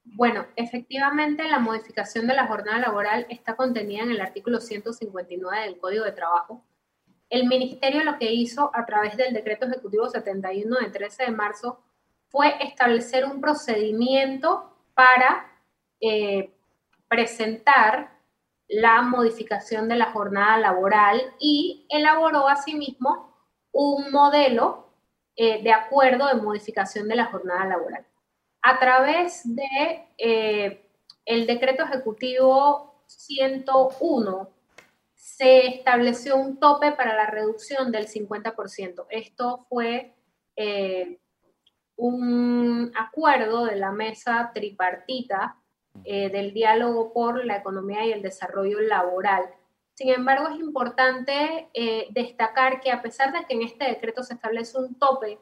Bueno, 0.05 0.47
efectivamente 0.57 1.47
la 1.49 1.59
modificación 1.59 2.27
de 2.27 2.35
la 2.35 2.47
jornada 2.47 2.79
laboral 2.79 3.27
está 3.29 3.57
contenida 3.57 4.03
en 4.03 4.11
el 4.11 4.21
artículo 4.21 4.61
159 4.61 5.65
del 5.65 5.79
Código 5.79 6.05
de 6.05 6.13
Trabajo. 6.13 6.65
El 7.31 7.47
Ministerio 7.47 8.03
lo 8.05 8.19
que 8.19 8.33
hizo 8.33 8.71
a 8.75 8.87
través 8.87 9.17
del 9.17 9.35
Decreto 9.35 9.67
Ejecutivo 9.67 10.09
71 10.09 10.79
de 10.79 10.91
13 10.91 11.25
de 11.25 11.31
marzo 11.31 11.81
fue 12.29 12.57
establecer 12.61 13.25
un 13.25 13.41
procedimiento 13.41 14.77
para 14.95 15.51
eh, 16.01 16.53
presentar 17.09 18.17
la 18.69 19.03
modificación 19.03 19.89
de 19.89 19.97
la 19.97 20.13
jornada 20.13 20.59
laboral 20.59 21.21
y 21.41 21.87
elaboró 21.89 22.49
asimismo 22.49 23.35
un 23.73 24.11
modelo 24.13 24.93
eh, 25.37 25.63
de 25.63 25.73
acuerdo 25.73 26.27
de 26.27 26.35
modificación 26.35 27.09
de 27.09 27.17
la 27.17 27.27
jornada 27.27 27.65
laboral 27.65 28.05
a 28.63 28.79
través 28.79 29.43
de 29.45 30.07
eh, 30.19 30.85
decreto 31.47 31.85
ejecutivo 31.85 33.03
101 33.07 34.51
se 35.15 35.67
estableció 35.67 36.37
un 36.37 36.59
tope 36.59 36.93
para 36.93 37.17
la 37.17 37.27
reducción 37.27 37.93
del 37.93 38.09
50%. 38.09 39.07
Esto 39.11 39.67
fue 39.69 40.15
un 41.99 42.91
acuerdo 42.97 43.67
de 43.67 43.77
la 43.77 43.93
mesa 43.93 44.51
tripartita 44.55 45.57
eh, 46.05 46.31
del 46.31 46.55
diálogo 46.55 47.13
por 47.13 47.45
la 47.45 47.57
economía 47.57 48.07
y 48.07 48.13
el 48.13 48.23
desarrollo 48.23 48.81
laboral. 48.81 49.45
Sin 49.95 50.09
embargo, 50.11 50.49
es 50.49 50.61
importante 50.61 51.69
destacar 52.11 52.81
que 52.81 52.93
a 52.93 53.03
pesar 53.03 53.33
de 53.33 53.45
que 53.45 53.55
en 53.55 53.63
este 53.63 53.85
decreto 53.85 54.23
se 54.23 54.35
establece 54.35 54.79
un 54.79 54.95
tope 54.95 55.39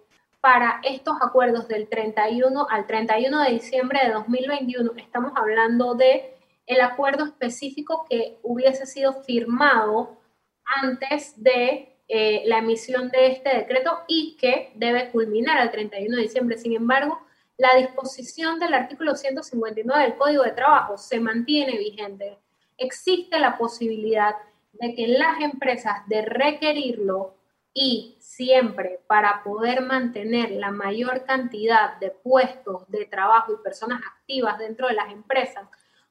para 0.46 0.80
estos 0.84 1.16
acuerdos 1.20 1.66
del 1.66 1.88
31 1.88 2.68
al 2.70 2.86
31 2.86 3.42
de 3.42 3.50
diciembre 3.50 3.98
de 4.04 4.12
2021, 4.12 4.92
estamos 4.96 5.32
hablando 5.34 5.96
de 5.96 6.36
el 6.66 6.80
acuerdo 6.82 7.24
específico 7.24 8.06
que 8.08 8.38
hubiese 8.44 8.86
sido 8.86 9.12
firmado 9.24 10.16
antes 10.64 11.42
de 11.42 11.95
eh, 12.08 12.42
la 12.46 12.58
emisión 12.58 13.08
de 13.10 13.26
este 13.28 13.56
decreto 13.56 14.00
y 14.06 14.36
que 14.36 14.72
debe 14.76 15.10
culminar 15.10 15.58
al 15.58 15.70
31 15.70 16.16
de 16.16 16.22
diciembre. 16.22 16.56
Sin 16.56 16.74
embargo, 16.74 17.20
la 17.56 17.74
disposición 17.76 18.60
del 18.60 18.74
artículo 18.74 19.16
159 19.16 20.02
del 20.02 20.16
Código 20.16 20.42
de 20.42 20.52
Trabajo 20.52 20.96
se 20.98 21.18
mantiene 21.18 21.78
vigente. 21.78 22.38
Existe 22.78 23.38
la 23.38 23.58
posibilidad 23.58 24.36
de 24.72 24.94
que 24.94 25.08
las 25.08 25.40
empresas 25.40 26.06
de 26.06 26.22
requerirlo 26.22 27.34
y 27.72 28.16
siempre 28.20 29.00
para 29.06 29.42
poder 29.42 29.82
mantener 29.82 30.50
la 30.52 30.70
mayor 30.70 31.24
cantidad 31.24 31.98
de 31.98 32.10
puestos 32.10 32.88
de 32.88 33.06
trabajo 33.06 33.52
y 33.52 33.62
personas 33.62 34.00
activas 34.14 34.58
dentro 34.58 34.88
de 34.88 34.94
las 34.94 35.10
empresas, 35.10 35.68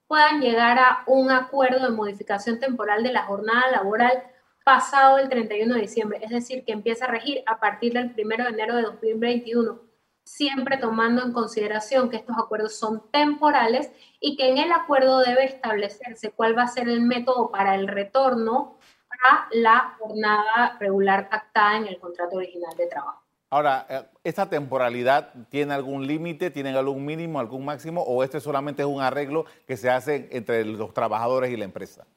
puedan 0.08 0.42
llegar 0.42 0.78
a 0.78 1.04
un 1.08 1.32
acuerdo 1.32 1.86
de 1.86 1.96
modificación 1.96 2.60
temporal 2.60 3.02
de 3.02 3.14
la 3.14 3.24
jornada 3.24 3.72
laboral 3.72 4.24
pasado 4.66 5.20
el 5.20 5.30
31 5.30 5.76
de 5.76 5.82
diciembre, 5.82 6.20
es 6.24 6.32
decir, 6.32 6.66
que 6.66 6.74
empieza 6.74 7.06
a 7.06 7.10
regir 7.10 7.44
a 7.46 7.60
partir 7.60 7.94
del 7.94 8.16
1 8.18 8.44
de 8.44 8.50
enero 8.50 8.76
de 8.76 8.82
2021, 8.82 9.80
siempre 10.24 10.78
tomando 10.78 11.24
en 11.24 11.34
consideración 11.34 12.10
que 12.10 12.18
estos 12.18 12.36
acuerdos 12.36 12.76
son 12.76 13.04
temporales 13.12 13.92
y 14.20 14.36
que 14.36 14.50
en 14.50 14.58
el 14.58 14.72
acuerdo 14.72 15.20
debe 15.20 15.46
establecerse 15.46 16.32
cuál 16.32 16.58
va 16.58 16.64
a 16.64 16.68
ser 16.68 16.90
el 16.90 17.02
método 17.02 17.52
para 17.52 17.76
el 17.76 17.88
retorno 17.88 18.80
a 19.24 19.48
la 19.52 19.96
jornada 20.00 20.78
regular 20.80 21.30
pactada 21.30 21.78
en 21.78 21.86
el 21.86 22.00
contrato 22.00 22.38
original 22.38 22.76
de 22.76 22.88
trabajo. 22.88 23.22
Ahora, 23.52 23.86
eh, 23.88 24.04
¿esta 24.24 24.50
temporalidad 24.50 25.32
tiene 25.50 25.76
algún 25.76 26.08
límite, 26.08 26.50
tiene 26.50 26.76
algún 26.76 27.06
mínimo, 27.06 27.40
algún 27.40 27.64
máximo 27.64 28.02
o 28.02 28.24
este 28.24 28.40
solamente 28.42 28.82
es 28.82 28.88
un 28.88 29.00
arreglo 29.00 29.46
que 29.68 29.78
se 29.78 29.92
hace 29.92 30.28
entre 30.32 30.66
los 30.66 30.92
trabajadores 30.92 31.52
y 31.52 31.56
la 31.56 31.66
empresa? 31.66 32.08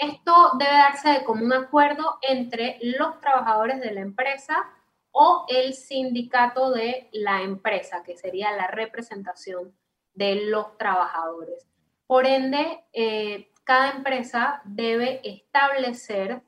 Esto 0.00 0.52
debe 0.58 0.72
darse 0.72 1.10
de 1.10 1.24
común 1.24 1.52
acuerdo 1.52 2.18
entre 2.22 2.78
los 2.80 3.20
trabajadores 3.20 3.80
de 3.80 3.92
la 3.92 4.00
empresa 4.00 4.66
o 5.12 5.44
el 5.46 5.74
sindicato 5.74 6.70
de 6.70 7.10
la 7.12 7.42
empresa, 7.42 8.02
que 8.02 8.16
sería 8.16 8.50
la 8.52 8.66
representación 8.68 9.76
de 10.14 10.46
los 10.46 10.78
trabajadores. 10.78 11.66
Por 12.06 12.24
ende, 12.24 12.82
eh, 12.94 13.52
cada 13.62 13.90
empresa 13.90 14.62
debe 14.64 15.20
establecer 15.22 16.40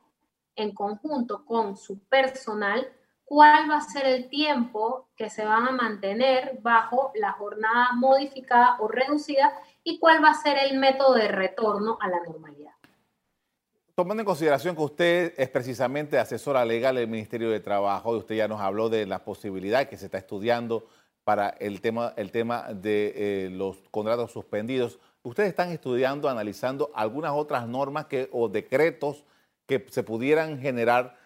en 0.56 0.75
conjunto 0.75 1.44
con 1.44 1.76
su 1.76 1.99
personal 2.04 2.90
cuál 3.26 3.71
va 3.71 3.76
a 3.76 3.80
ser 3.82 4.06
el 4.06 4.30
tiempo 4.30 5.11
que 5.14 5.28
se 5.28 5.44
van 5.44 5.68
a 5.68 5.73
mantener 5.73 6.56
bajo 6.62 7.12
la 7.16 7.32
jornada 7.32 7.92
modificada 7.97 8.78
o 8.80 8.88
reducida 8.88 9.52
y 9.85 9.99
cuál 9.99 10.25
va 10.25 10.30
a 10.30 10.42
ser 10.42 10.56
el 10.56 10.78
método 10.78 11.12
de 11.12 11.28
retorno 11.28 11.99
a 12.00 12.09
la 12.09 12.21
normalidad 12.21 12.73
tomando 13.94 14.22
en 14.22 14.26
consideración 14.26 14.75
que 14.75 14.82
usted 14.82 15.34
es 15.37 15.49
precisamente 15.49 16.18
asesora 16.18 16.64
legal 16.64 16.96
del 16.96 17.08
Ministerio 17.08 17.50
de 17.50 17.61
Trabajo 17.61 18.14
y 18.14 18.18
usted 18.18 18.37
ya 18.37 18.49
nos 18.49 18.61
habló 18.61 18.88
de 18.88 19.06
la 19.06 19.25
posibilidad 19.25 19.88
que 19.88 19.96
se 19.96 20.06
está 20.06 20.18
estudiando 20.18 20.87
para 21.25 21.50
el 21.61 21.80
tema, 21.80 22.14
el 22.16 22.32
tema 22.32 22.72
de 22.72 23.12
eh, 23.14 23.50
los 23.50 23.76
contratos 23.90 24.32
suspendidos. 24.32 24.99
¿Ustedes 25.22 25.50
están 25.50 25.70
estudiando, 25.70 26.28
analizando 26.28 26.90
algunas 26.94 27.32
otras 27.32 27.68
normas 27.68 28.06
que, 28.06 28.28
o 28.32 28.49
decretos 28.49 29.25
que 29.66 29.87
se 29.90 30.02
pudieran 30.02 30.58
generar 30.58 31.16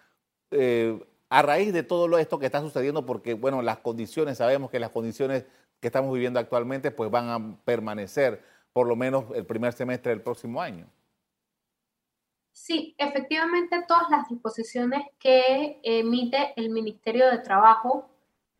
eh, 0.51 1.03
a 1.29 1.41
raíz 1.41 1.73
de 1.73 1.83
todo 1.83 2.15
esto 2.19 2.37
que 2.37 2.45
está 2.45 2.61
sucediendo? 2.61 3.05
Porque, 3.05 3.33
bueno, 3.33 3.61
las 3.61 3.79
condiciones, 3.79 4.37
sabemos 4.37 4.69
que 4.69 4.79
las 4.79 4.91
condiciones 4.91 5.45
que 5.79 5.87
estamos 5.87 6.13
viviendo 6.13 6.39
actualmente 6.39 6.91
pues 6.91 7.09
van 7.09 7.29
a 7.29 7.57
permanecer 7.65 8.43
por 8.73 8.87
lo 8.87 8.95
menos 8.95 9.25
el 9.33 9.45
primer 9.45 9.73
semestre 9.73 10.11
del 10.11 10.21
próximo 10.21 10.61
año. 10.61 10.87
Sí, 12.57 12.95
efectivamente 12.97 13.85
todas 13.87 14.09
las 14.09 14.27
disposiciones 14.27 15.05
que 15.19 15.79
emite 15.83 16.53
el 16.55 16.71
Ministerio 16.71 17.29
de 17.29 17.37
Trabajo 17.37 18.09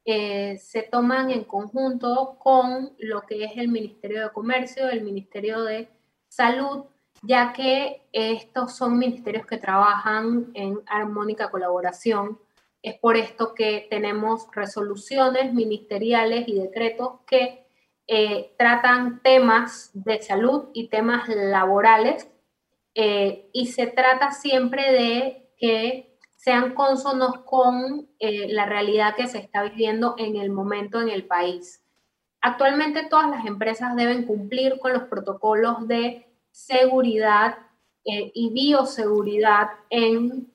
eh, 0.05 0.59
se 0.59 0.83
toman 0.83 1.31
en 1.31 1.43
conjunto 1.43 2.37
con 2.39 2.93
lo 2.99 3.23
que 3.23 3.43
es 3.43 3.57
el 3.57 3.69
Ministerio 3.69 4.21
de 4.21 4.31
Comercio, 4.31 4.87
el 4.87 5.01
Ministerio 5.01 5.63
de 5.63 5.89
Salud, 6.29 6.85
ya 7.23 7.51
que 7.53 8.03
estos 8.13 8.75
son 8.75 8.99
ministerios 8.99 9.47
que 9.47 9.57
trabajan 9.57 10.51
en 10.53 10.79
armónica 10.85 11.49
colaboración. 11.49 12.39
Es 12.83 12.99
por 12.99 13.17
esto 13.17 13.55
que 13.55 13.87
tenemos 13.89 14.47
resoluciones 14.53 15.55
ministeriales 15.55 16.47
y 16.47 16.59
decretos 16.59 17.21
que 17.25 17.65
eh, 18.05 18.53
tratan 18.59 19.23
temas 19.23 19.89
de 19.95 20.21
salud 20.21 20.69
y 20.73 20.87
temas 20.87 21.27
laborales 21.29 22.29
eh, 22.99 23.51
y 23.53 23.67
se 23.67 23.85
trata 23.85 24.31
siempre 24.31 24.91
de 24.91 25.51
que 25.59 26.17
sean 26.35 26.73
consonos 26.73 27.41
con 27.45 28.09
eh, 28.17 28.51
la 28.51 28.65
realidad 28.65 29.15
que 29.15 29.27
se 29.27 29.37
está 29.37 29.61
viviendo 29.61 30.15
en 30.17 30.35
el 30.35 30.49
momento 30.49 30.99
en 30.99 31.09
el 31.09 31.27
país. 31.27 31.83
Actualmente 32.41 33.05
todas 33.07 33.29
las 33.29 33.45
empresas 33.45 33.95
deben 33.95 34.25
cumplir 34.25 34.79
con 34.79 34.93
los 34.93 35.03
protocolos 35.03 35.87
de 35.87 36.25
seguridad 36.49 37.59
eh, 38.03 38.31
y 38.33 38.49
bioseguridad 38.49 39.69
en 39.91 40.51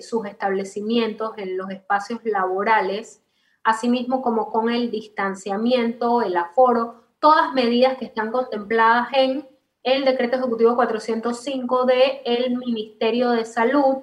sus 0.00 0.26
establecimientos, 0.26 1.36
en 1.36 1.56
los 1.56 1.70
espacios 1.70 2.18
laborales, 2.24 3.22
asimismo 3.62 4.20
como 4.20 4.50
con 4.50 4.68
el 4.68 4.90
distanciamiento, 4.90 6.22
el 6.22 6.36
aforo, 6.36 7.04
todas 7.20 7.52
medidas 7.52 7.96
que 7.98 8.06
están 8.06 8.32
contempladas 8.32 9.08
en 9.12 9.46
el 9.84 10.04
decreto 10.04 10.36
ejecutivo 10.36 10.74
405 10.74 11.86
del 11.86 12.56
Ministerio 12.56 13.30
de 13.30 13.44
Salud. 13.44 13.98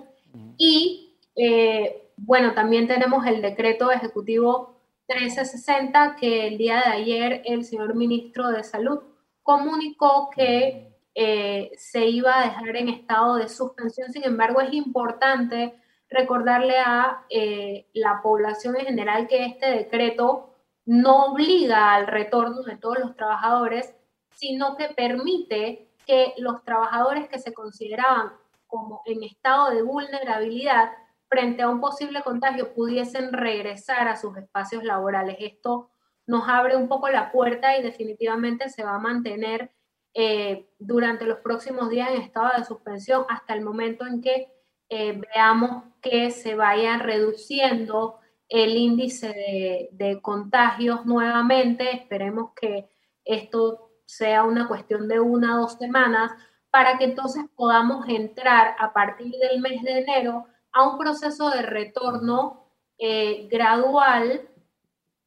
Y, 0.58 1.18
eh, 1.36 2.12
bueno, 2.16 2.54
también 2.54 2.88
tenemos 2.88 3.26
el 3.26 3.42
decreto 3.42 3.92
ejecutivo 3.92 4.78
1360 5.10 6.16
que 6.20 6.48
el 6.48 6.58
día 6.58 6.84
de 6.86 6.92
ayer 6.92 7.42
el 7.46 7.66
señor 7.66 7.96
ministro 7.96 8.50
de 8.50 8.64
Salud 8.64 9.02
comunicó 9.42 10.30
que 10.30 10.96
eh, 11.16 11.72
se 11.76 12.06
iba 12.06 12.40
a 12.40 12.46
dejar 12.46 12.76
en 12.78 12.90
estado 12.90 13.36
de 13.36 13.50
suspensión. 13.50 14.14
Sin 14.14 14.24
embargo, 14.24 14.62
es 14.62 14.72
importante 14.74 15.74
recordarle 16.10 16.78
a 16.78 17.26
eh, 17.30 17.88
la 17.94 18.22
población 18.22 18.78
en 18.78 18.86
general 18.86 19.28
que 19.28 19.46
este 19.46 19.72
decreto 19.72 20.54
no 20.86 21.26
obliga 21.26 21.94
al 21.96 22.06
retorno 22.06 22.62
de 22.64 22.78
todos 22.78 23.00
los 23.00 23.16
trabajadores, 23.16 23.96
sino 24.34 24.76
que 24.76 24.90
permite 24.90 25.88
que 26.06 26.34
los 26.38 26.64
trabajadores 26.64 27.30
que 27.30 27.40
se 27.40 27.54
consideraban 27.54 28.34
como 28.68 29.02
en 29.06 29.24
estado 29.24 29.72
de 29.72 29.82
vulnerabilidad 29.82 30.92
frente 31.28 31.62
a 31.62 31.70
un 31.70 31.80
posible 31.80 32.22
contagio 32.24 32.74
pudiesen 32.74 33.32
regresar 33.34 34.08
a 34.08 34.18
sus 34.18 34.36
espacios 34.38 34.84
laborales. 34.84 35.38
Esto 35.40 35.90
nos 36.28 36.48
abre 36.48 36.76
un 36.76 36.88
poco 36.88 37.10
la 37.10 37.32
puerta 37.32 37.78
y 37.78 37.84
definitivamente 37.84 38.70
se 38.70 38.84
va 38.84 38.96
a 38.96 39.00
mantener 39.00 39.72
eh, 40.14 40.68
durante 40.78 41.26
los 41.26 41.40
próximos 41.40 41.90
días 41.90 42.10
en 42.10 42.22
estado 42.22 42.50
de 42.58 42.66
suspensión 42.66 43.26
hasta 43.30 43.54
el 43.54 43.62
momento 43.62 44.06
en 44.06 44.22
que 44.22 44.52
eh, 44.90 45.22
veamos 45.34 45.84
que 46.02 46.32
se 46.32 46.56
vaya 46.56 46.98
reduciendo 46.98 48.20
el 48.50 48.76
índice 48.76 49.28
de, 49.28 49.90
de 49.94 50.22
contagios 50.22 51.06
nuevamente. 51.06 51.96
Esperemos 51.96 52.52
que 52.60 52.90
esto 53.24 53.91
sea 54.12 54.44
una 54.44 54.68
cuestión 54.68 55.08
de 55.08 55.22
una 55.22 55.56
o 55.56 55.62
dos 55.62 55.74
semanas, 55.74 56.34
para 56.70 56.98
que 56.98 57.06
entonces 57.06 57.46
podamos 57.56 58.08
entrar 58.10 58.76
a 58.78 58.92
partir 58.92 59.34
del 59.38 59.62
mes 59.62 59.82
de 59.84 60.00
enero 60.00 60.46
a 60.74 60.90
un 60.90 60.98
proceso 60.98 61.50
de 61.50 61.62
retorno 61.62 62.66
eh, 62.98 63.48
gradual 63.50 64.50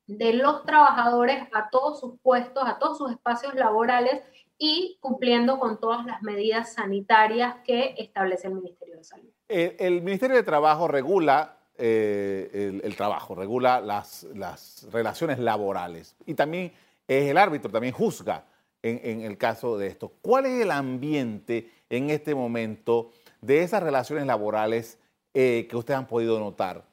de 0.07 0.35
los 0.35 0.65
trabajadores 0.65 1.49
a 1.55 1.71
todos 1.71 1.99
sus 1.99 2.21
puestos, 2.21 2.63
a 2.67 2.79
todos 2.79 2.99
sus 2.99 3.11
espacios 3.11 3.55
laborales 3.55 4.23
y 4.59 4.99
cumpliendo 5.01 5.59
con 5.59 5.81
todas 5.81 6.05
las 6.05 6.21
medidas 6.23 6.75
sanitarias 6.75 7.57
que 7.65 7.95
establece 7.97 8.49
el 8.49 8.55
Ministerio 8.55 8.99
de 8.99 9.05
Salud. 9.05 9.31
El, 9.49 10.03
Ministerio 10.03 10.37
de 10.37 10.43
Trabajo 10.43 10.89
regula 10.89 11.57
eh, 11.79 12.81
el, 12.85 12.97
trabajo, 12.97 13.35
regula 13.35 13.81
las, 13.81 14.25
las 14.35 14.87
relaciones 14.93 15.39
laborales 15.39 16.17
y 16.27 16.35
también 16.35 16.73
es 17.09 17.31
el 17.31 17.39
árbitro, 17.39 17.71
también 17.71 17.95
juzga 17.95 18.45
en, 18.85 19.23
el 19.23 19.39
caso 19.39 19.79
de 19.79 19.87
esto. 19.87 20.13
¿Cuál 20.21 20.47
es 20.47 20.61
el 20.61 20.71
ambiente 20.71 21.71
en 21.89 22.11
este 22.11 22.35
momento 22.35 23.11
de 23.41 23.63
esas 23.63 23.83
relaciones 23.83 24.27
laborales 24.27 25.01
eh, 25.33 25.67
que 25.69 25.77
ustedes 25.77 25.99
han 25.99 26.07
podido 26.07 26.39
notar? 26.39 26.85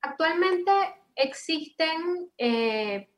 Actualmente 0.00 0.70
existen 1.16 2.30
eh, 2.38 3.08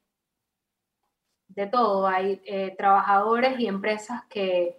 de 1.49 1.66
todo. 1.66 2.06
Hay 2.06 2.40
eh, 2.47 2.75
trabajadores 2.78 3.61
y 3.61 3.66
empresas 3.66 4.23
que, 4.30 4.78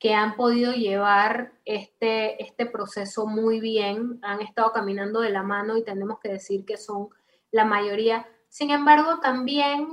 que, 0.00 0.14
han 0.14 0.34
podido 0.34 0.72
llevar 0.72 1.52
este, 1.64 2.42
este 2.42 2.66
proceso 2.66 3.26
muy 3.26 3.60
bien, 3.60 4.18
han 4.22 4.40
estado 4.40 4.72
caminando 4.72 5.20
de 5.20 5.30
la 5.30 5.44
mano 5.44 5.76
y 5.76 5.84
tenemos 5.84 6.18
que 6.18 6.30
decir 6.30 6.64
que 6.64 6.76
son 6.76 7.10
la 7.52 7.64
mayoría. 7.64 8.26
Sin 8.48 8.70
embargo, 8.70 9.20
también 9.20 9.88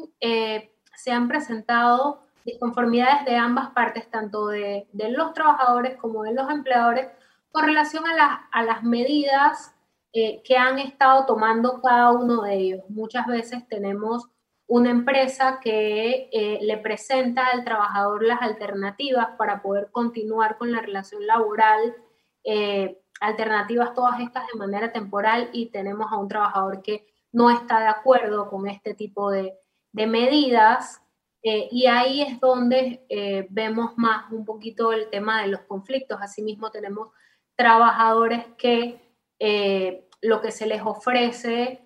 se 1.02 1.12
han 1.12 1.28
presentado 1.28 2.22
disconformidades 2.44 3.26
de 3.26 3.36
ambas 3.36 3.70
partes, 3.72 4.10
tanto 4.10 4.48
de, 4.48 4.88
los 4.94 5.34
trabajadores 5.34 5.98
como 5.98 6.24
de 6.24 6.34
los 6.34 6.50
empleadores, 6.50 7.08
con 7.52 7.66
relación 7.66 8.04
a, 8.08 8.48
a 8.52 8.64
las 8.64 8.84
medidas 8.84 9.74
eh, 10.12 10.42
que 10.44 10.58
han 10.58 10.80
estado 10.80 11.26
tomando 11.26 11.82
cada 11.82 12.12
uno 12.12 12.42
de 12.42 12.56
ellos. 12.56 12.84
Muchas 12.90 13.28
veces 13.28 13.68
tenemos 13.68 14.28
una 14.68 14.90
empresa 14.90 15.60
que 15.62 16.30
eh, 16.32 16.60
le 16.62 16.78
presenta 16.78 17.48
al 17.48 17.64
trabajador 17.64 18.24
las 18.24 18.42
alternativas 18.42 19.30
para 19.38 19.62
poder 19.62 19.90
continuar 19.92 20.58
con 20.58 20.72
la 20.72 20.82
relación 20.82 21.26
laboral, 21.26 21.96
eh, 22.44 23.02
alternativas 23.22 23.94
todas 23.94 24.20
estas 24.20 24.46
de 24.52 24.60
manera 24.60 24.92
temporal 24.92 25.50
y 25.54 25.68
tenemos 25.68 26.12
a 26.12 26.18
un 26.18 26.28
trabajador 26.28 26.82
que 26.82 27.08
no 27.32 27.50
está 27.50 27.80
de 27.80 27.88
acuerdo 27.88 28.50
con 28.50 28.68
este 28.68 28.94
tipo 28.94 29.32
de, 29.32 29.58
de 29.92 30.08
medidas 30.08 31.02
eh, 31.42 31.70
y 31.72 31.86
ahí 31.86 32.22
es 32.22 32.40
donde 32.40 33.06
eh, 33.08 33.48
vemos 33.50 33.98
más 33.98 34.32
un 34.32 34.46
poquito 34.46 34.92
el 34.92 35.10
tema 35.10 35.42
de 35.42 35.48
los 35.48 35.62
conflictos. 35.62 36.20
Asimismo, 36.22 36.70
tenemos 36.70 37.10
trabajadores 37.56 38.46
que 38.58 39.00
eh, 39.40 40.08
lo 40.22 40.42
que 40.42 40.52
se 40.52 40.66
les 40.66 40.82
ofrece 40.82 41.86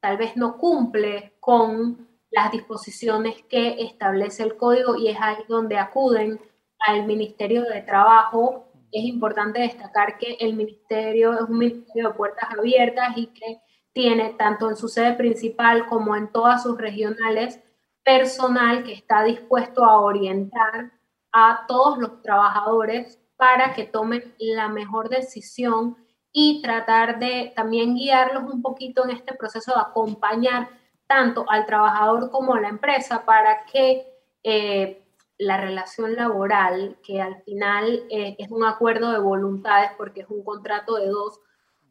tal 0.00 0.16
vez 0.16 0.36
no 0.36 0.58
cumple 0.58 1.36
con 1.38 2.08
las 2.32 2.50
disposiciones 2.50 3.42
que 3.48 3.80
establece 3.82 4.42
el 4.42 4.56
código 4.56 4.96
y 4.96 5.06
es 5.06 5.18
ahí 5.20 5.36
donde 5.46 5.78
acuden 5.78 6.40
al 6.80 7.06
Ministerio 7.06 7.62
de 7.62 7.82
Trabajo. 7.82 8.72
Es 8.90 9.04
importante 9.04 9.60
destacar 9.60 10.18
que 10.18 10.36
el 10.40 10.54
ministerio 10.56 11.34
es 11.34 11.42
un 11.42 11.58
ministerio 11.58 12.08
de 12.08 12.14
puertas 12.14 12.48
abiertas 12.58 13.16
y 13.16 13.28
que 13.28 13.60
tiene 13.92 14.34
tanto 14.38 14.68
en 14.68 14.76
su 14.76 14.88
sede 14.88 15.14
principal 15.14 15.86
como 15.86 16.16
en 16.16 16.30
todas 16.30 16.62
sus 16.62 16.78
regionales 16.78 17.60
personal 18.04 18.84
que 18.84 18.92
está 18.92 19.24
dispuesto 19.24 19.84
a 19.84 20.00
orientar 20.00 20.92
a 21.32 21.64
todos 21.66 21.98
los 21.98 22.22
trabajadores 22.22 23.20
para 23.36 23.72
que 23.74 23.84
tomen 23.84 24.34
la 24.38 24.68
mejor 24.68 25.08
decisión 25.08 25.96
y 26.32 26.62
tratar 26.62 27.18
de 27.18 27.52
también 27.56 27.94
guiarlos 27.94 28.44
un 28.52 28.62
poquito 28.62 29.04
en 29.04 29.10
este 29.10 29.34
proceso 29.34 29.72
de 29.74 29.80
acompañar 29.80 30.68
tanto 31.06 31.44
al 31.48 31.66
trabajador 31.66 32.30
como 32.30 32.54
a 32.54 32.60
la 32.60 32.68
empresa 32.68 33.24
para 33.24 33.64
que 33.64 34.06
eh, 34.44 35.02
la 35.38 35.56
relación 35.56 36.14
laboral, 36.14 36.98
que 37.02 37.20
al 37.20 37.42
final 37.42 38.04
eh, 38.10 38.36
es 38.38 38.50
un 38.50 38.64
acuerdo 38.64 39.10
de 39.10 39.18
voluntades 39.18 39.90
porque 39.96 40.20
es 40.20 40.28
un 40.28 40.44
contrato 40.44 40.96
de 40.96 41.08
dos, 41.08 41.40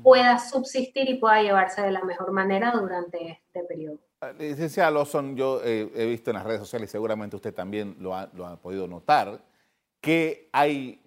pueda 0.03 0.39
subsistir 0.39 1.09
y 1.09 1.15
pueda 1.15 1.41
llevarse 1.41 1.81
de 1.81 1.91
la 1.91 2.03
mejor 2.03 2.31
manera 2.31 2.71
durante 2.71 3.31
este 3.31 3.63
periodo. 3.63 3.99
Ah, 4.21 4.31
licenciada 4.37 4.91
Lawson, 4.91 5.35
yo 5.35 5.61
eh, 5.63 5.89
he 5.95 6.05
visto 6.05 6.31
en 6.31 6.35
las 6.35 6.45
redes 6.45 6.59
sociales, 6.59 6.89
y 6.89 6.91
seguramente 6.91 7.35
usted 7.35 7.53
también 7.53 7.95
lo 7.99 8.15
ha, 8.15 8.57
podido 8.61 8.87
notar, 8.87 9.41
que 10.01 10.49
hay 10.51 11.01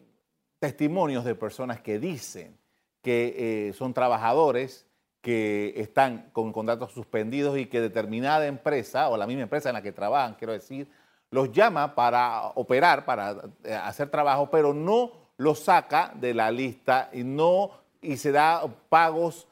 testimonios 0.59 1.25
de 1.25 1.35
personas 1.35 1.81
que 1.81 1.99
dicen 1.99 2.57
que 3.03 3.69
eh, 3.69 3.73
son 3.75 3.93
trabajadores 3.93 4.87
que 5.21 5.75
están 5.77 6.31
con 6.33 6.53
contratos 6.53 6.93
suspendidos 6.93 7.59
y 7.59 7.67
que 7.67 7.81
determinada 7.81 8.47
empresa 8.47 9.09
o 9.09 9.17
la 9.17 9.27
misma 9.27 9.43
empresa 9.43 9.69
en 9.69 9.75
la 9.75 9.83
que 9.83 9.93
trabajan, 9.93 10.35
quiero 10.35 10.53
decir, 10.53 10.89
los 11.31 11.53
llama 11.53 11.95
para 11.95 12.49
operar, 12.55 13.05
para 13.05 13.37
eh, 13.65 13.75
hacer 13.75 14.11
trabajo, 14.11 14.51
pero 14.51 14.75
no 14.75 15.13
los 15.37 15.61
saca 15.61 16.13
de 16.15 16.35
la 16.35 16.51
lista 16.51 17.09
y 17.13 17.25
no 17.25 17.82
y 18.03 18.17
se 18.17 18.33
da 18.33 18.63
pagos 18.89 19.47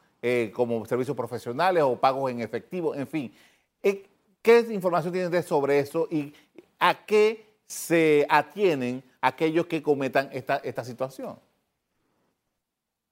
como 0.53 0.85
servicios 0.85 1.17
profesionales 1.17 1.83
o 1.83 1.97
pagos 1.99 2.31
en 2.31 2.41
efectivo, 2.41 2.95
en 2.95 3.07
fin. 3.07 3.33
Eh, 3.83 4.07
¿Qué 4.43 4.61
información 4.71 5.13
tienen 5.13 5.31
de 5.31 5.43
sobre 5.43 5.79
eso 5.79 6.09
y 6.11 6.35
a 6.79 7.07
qué 7.07 7.47
se 7.67 8.27
atienen 8.29 9.03
aquellos 9.21 9.67
que 9.67 9.83
cometan 9.83 10.29
esta, 10.33 10.57
esta 10.57 10.85
situación? 10.85 11.39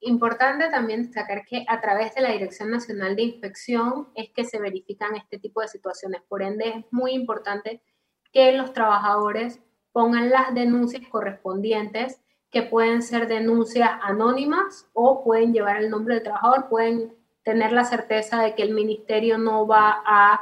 Importante 0.01 0.71
también 0.71 1.03
destacar 1.03 1.45
que 1.45 1.65
a 1.69 1.81
través 1.81 2.15
de 2.15 2.23
la 2.23 2.31
Dirección 2.31 2.71
Nacional 2.71 3.17
de 3.17 3.23
Inspección 3.23 4.09
es 4.15 4.31
que 4.31 4.45
se 4.45 4.59
verifican 4.59 5.17
este 5.17 5.39
tipo 5.39 5.61
de 5.61 5.69
situaciones. 5.69 6.23
Por 6.29 6.43
ende, 6.43 6.69
es 6.69 6.85
muy 6.93 7.13
importante 7.13 7.83
que 8.33 8.53
los 8.53 8.73
trabajadores 8.73 9.61
pongan 9.93 10.31
las 10.31 10.55
denuncias 10.55 11.03
correspondientes, 11.09 12.21
que 12.51 12.63
pueden 12.63 13.03
ser 13.03 13.29
denuncias 13.29 13.91
anónimas 14.03 14.89
o 14.95 15.23
pueden 15.23 15.53
llevar 15.53 15.77
el 15.77 15.91
nombre 15.91 16.15
del 16.15 16.25
trabajador, 16.25 16.69
pueden 16.69 17.15
tener 17.43 17.73
la 17.73 17.85
certeza 17.85 18.43
de 18.43 18.55
que 18.55 18.63
el 18.63 18.75
ministerio 18.75 19.39
no 19.39 19.67
va 19.67 20.03
a 20.05 20.41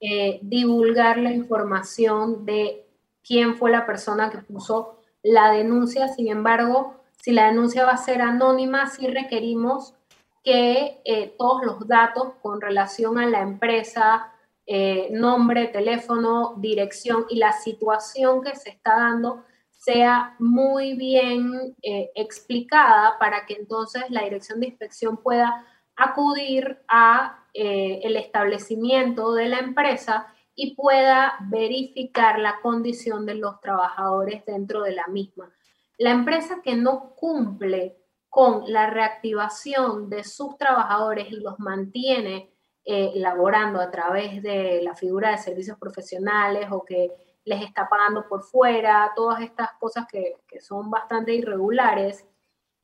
eh, 0.00 0.40
divulgar 0.42 1.18
la 1.18 1.30
información 1.30 2.44
de 2.44 2.86
quién 3.22 3.56
fue 3.56 3.70
la 3.70 3.86
persona 3.86 4.30
que 4.30 4.38
puso 4.38 4.98
la 5.22 5.52
denuncia. 5.52 6.08
Sin 6.08 6.28
embargo, 6.28 6.96
si 7.22 7.32
la 7.32 7.46
denuncia 7.46 7.84
va 7.84 7.92
a 7.92 7.96
ser 7.96 8.20
anónima, 8.20 8.88
sí 8.88 9.06
requerimos 9.06 9.94
que 10.42 11.00
eh, 11.04 11.34
todos 11.38 11.64
los 11.64 11.86
datos 11.86 12.32
con 12.42 12.60
relación 12.60 13.18
a 13.18 13.26
la 13.26 13.42
empresa, 13.42 14.32
eh, 14.66 15.08
nombre, 15.12 15.68
teléfono, 15.68 16.54
dirección 16.56 17.26
y 17.28 17.36
la 17.36 17.52
situación 17.52 18.42
que 18.42 18.56
se 18.56 18.70
está 18.70 18.96
dando 18.96 19.44
sea 19.84 20.36
muy 20.38 20.94
bien 20.94 21.74
explicada 22.14 23.18
para 23.18 23.46
que 23.46 23.54
entonces 23.54 24.04
la 24.10 24.22
dirección 24.22 24.60
de 24.60 24.68
inspección 24.68 25.16
pueda 25.16 25.66
acudir 25.96 26.78
a 26.88 27.46
eh, 27.54 28.00
el 28.04 28.16
establecimiento 28.16 29.34
de 29.34 29.48
la 29.48 29.58
empresa 29.58 30.26
y 30.54 30.74
pueda 30.74 31.36
verificar 31.50 32.38
la 32.38 32.60
condición 32.62 33.26
de 33.26 33.34
los 33.34 33.60
trabajadores 33.60 34.44
dentro 34.46 34.82
de 34.82 34.92
la 34.92 35.06
misma. 35.08 35.50
La 35.98 36.10
empresa 36.10 36.60
que 36.62 36.76
no 36.76 37.14
cumple 37.14 37.98
con 38.28 38.64
la 38.72 38.88
reactivación 38.88 40.08
de 40.08 40.24
sus 40.24 40.56
trabajadores 40.56 41.30
y 41.30 41.36
los 41.36 41.58
mantiene 41.58 42.50
eh, 42.84 43.12
laborando 43.16 43.80
a 43.80 43.90
través 43.90 44.42
de 44.42 44.80
la 44.82 44.94
figura 44.94 45.30
de 45.30 45.38
servicios 45.38 45.78
profesionales 45.78 46.68
o 46.70 46.84
que 46.84 47.10
les 47.44 47.62
está 47.62 47.88
pagando 47.88 48.28
por 48.28 48.42
fuera, 48.42 49.12
todas 49.16 49.40
estas 49.40 49.72
cosas 49.80 50.06
que, 50.06 50.36
son 50.60 50.90
bastante 50.90 51.34
irregulares, 51.34 52.26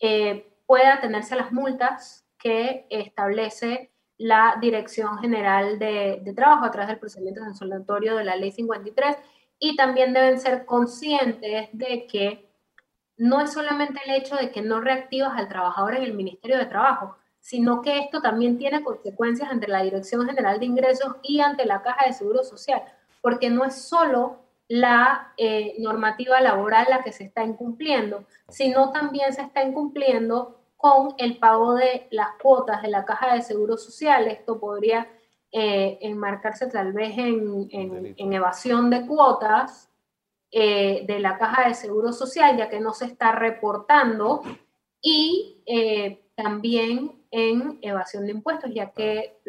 eh, 0.01 0.53
puede 0.67 0.87
atenerse 0.87 1.37
las 1.37 1.53
multas 1.53 2.27
que 2.39 2.87
establece 2.91 3.93
la 4.19 4.57
Dirección 4.61 5.19
General 5.19 5.79
de, 5.79 6.33
Trabajo 6.35 6.65
a 6.65 6.71
través 6.71 6.89
del 6.89 6.99
procedimiento 6.99 7.41
sancionatorio 7.41 8.17
de 8.17 8.25
la 8.25 8.37
Ley 8.37 8.53
53 8.53 9.17
y 9.61 9.77
también 9.77 10.13
deben 10.13 10.41
ser 10.41 10.67
conscientes 10.67 11.69
de 11.73 12.07
que 12.07 12.49
no 13.17 13.41
es 13.41 13.53
solamente 13.53 14.01
el 14.05 14.15
hecho 14.15 14.37
de 14.37 14.51
que 14.51 14.63
no 14.63 14.81
reactivas 14.81 15.37
al 15.37 15.49
trabajador 15.49 15.97
en 15.97 16.03
el 16.03 16.15
Ministerio 16.15 16.59
de 16.59 16.67
Trabajo, 16.67 17.17
sino 17.41 17.83
que 17.83 17.99
esto 17.99 18.21
también 18.21 18.59
tiene 18.59 18.83
consecuencias 18.83 19.51
ante 19.51 19.69
la 19.69 19.83
Dirección 19.83 20.27
General 20.27 20.59
de 20.59 20.67
Ingresos 20.67 21.17
y 21.23 21.41
ante 21.41 21.65
la 21.65 21.83
Caja 21.83 22.07
de 22.07 22.13
Seguro 22.13 22.45
Social, 22.45 22.83
porque 23.21 23.51
no 23.51 23.65
es 23.65 23.75
solo 23.75 24.41
la 24.69 25.33
eh, 25.39 25.75
normativa 25.79 26.41
laboral 26.41 26.87
la 26.91 27.03
que 27.03 27.13
se 27.13 27.25
está 27.25 27.43
incumpliendo, 27.43 28.27
sino 28.49 28.93
también 28.93 29.33
se 29.33 29.43
está 29.43 29.63
incumpliendo 29.63 30.61
con 30.77 31.15
el 31.19 31.39
pago 31.39 31.75
de 31.75 32.07
las 32.11 32.29
cuotas 32.41 32.83
de 32.83 32.89
la 32.89 33.05
caja 33.05 33.35
de 33.35 33.43
seguro 33.43 33.77
social. 33.79 34.29
Esto 34.29 34.61
podría 34.61 35.09
eh, 35.51 35.99
enmarcarse 36.03 36.67
tal 36.67 36.93
vez 36.93 37.17
en, 37.17 38.15
evasión 38.19 38.91
de 38.91 39.07
cuotas 39.07 39.91
eh, 40.51 41.05
de 41.07 41.19
la 41.19 41.39
caja 41.39 41.69
de 41.69 41.75
seguro 41.75 42.13
social, 42.13 42.57
ya 42.57 42.69
que 42.69 42.79
no 42.79 42.93
se 42.93 43.07
está 43.07 43.33
reportando, 43.33 44.43
y 45.01 45.63
también 46.35 47.25
en 47.31 47.79
evasión 47.83 48.27
de 48.27 48.33
impuestos, 48.33 48.71
ya 48.73 48.91
que 48.91 49.41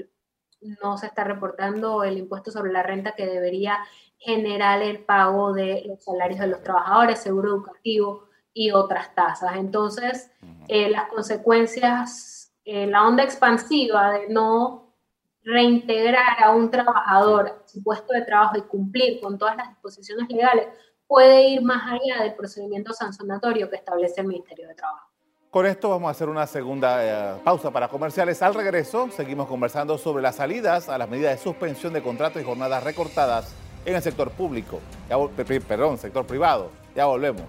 no 0.62 0.98
se 0.98 1.08
está 1.08 1.24
reportando 1.24 2.04
el 2.04 2.18
impuesto 2.18 2.52
sobre 2.52 2.72
la 2.72 2.84
renta 2.84 3.14
que 3.14 3.26
debería 3.26 3.80
generar 4.18 4.82
el 4.82 5.00
pago 5.06 5.54
de 5.54 5.84
los 5.86 6.04
salarios 6.04 6.40
de 6.40 6.48
los 6.48 6.62
trabajadores, 6.62 7.20
seguro 7.20 7.50
educativo, 7.50 8.30
y 8.54 8.72
otras 8.72 9.14
tasas. 9.16 9.56
Entonces, 9.56 10.32
eh, 10.68 10.90
las 10.90 11.08
consecuencias, 11.10 12.52
eh, 12.66 12.88
la 12.88 13.08
onda 13.08 13.24
expansiva 13.24 14.12
de 14.12 14.30
no 14.30 14.96
reintegrar 15.44 16.44
a 16.44 16.52
un 16.52 16.70
trabajador 16.70 17.48
a 17.48 17.68
su 17.68 17.82
puesto 17.82 18.14
de 18.14 18.24
trabajo 18.24 18.58
y 18.58 18.62
cumplir 18.64 19.22
con 19.22 19.38
todas 19.38 19.56
las 19.56 19.70
disposiciones 19.70 20.30
legales 20.30 20.68
puede 21.08 21.50
ir 21.50 21.62
más 21.62 21.84
allá 21.92 22.22
del 22.24 22.36
procedimiento 22.36 22.94
sancionatorio 22.94 23.70
que 23.70 23.78
establece 23.78 24.22
el 24.22 24.28
Ministerio 24.28 24.68
de 24.68 24.76
Trabajo. 24.76 25.09
Con 25.52 25.66
esto 25.66 25.90
vamos 25.90 26.10
a 26.10 26.12
hacer 26.12 26.30
una 26.30 26.46
segunda 26.46 27.38
eh, 27.38 27.40
pausa 27.44 27.72
para 27.72 27.88
comerciales. 27.88 28.40
Al 28.44 28.54
regreso 28.54 29.10
seguimos 29.10 29.48
conversando 29.48 29.98
sobre 29.98 30.22
las 30.22 30.36
salidas 30.36 30.90
a 30.90 30.98
las 31.00 31.10
medidas 31.10 31.36
de 31.36 31.44
suspensión 31.44 31.92
de 31.92 32.04
contratos 32.04 32.40
y 32.40 32.46
jornadas 32.46 32.84
recortadas 32.84 33.52
en 33.84 33.96
el 33.96 34.02
sector 34.04 34.30
público, 34.30 34.80
perdón, 35.68 35.98
sector 35.98 36.28
privado. 36.28 36.70
Ya 36.96 37.08
volvemos. 37.08 37.46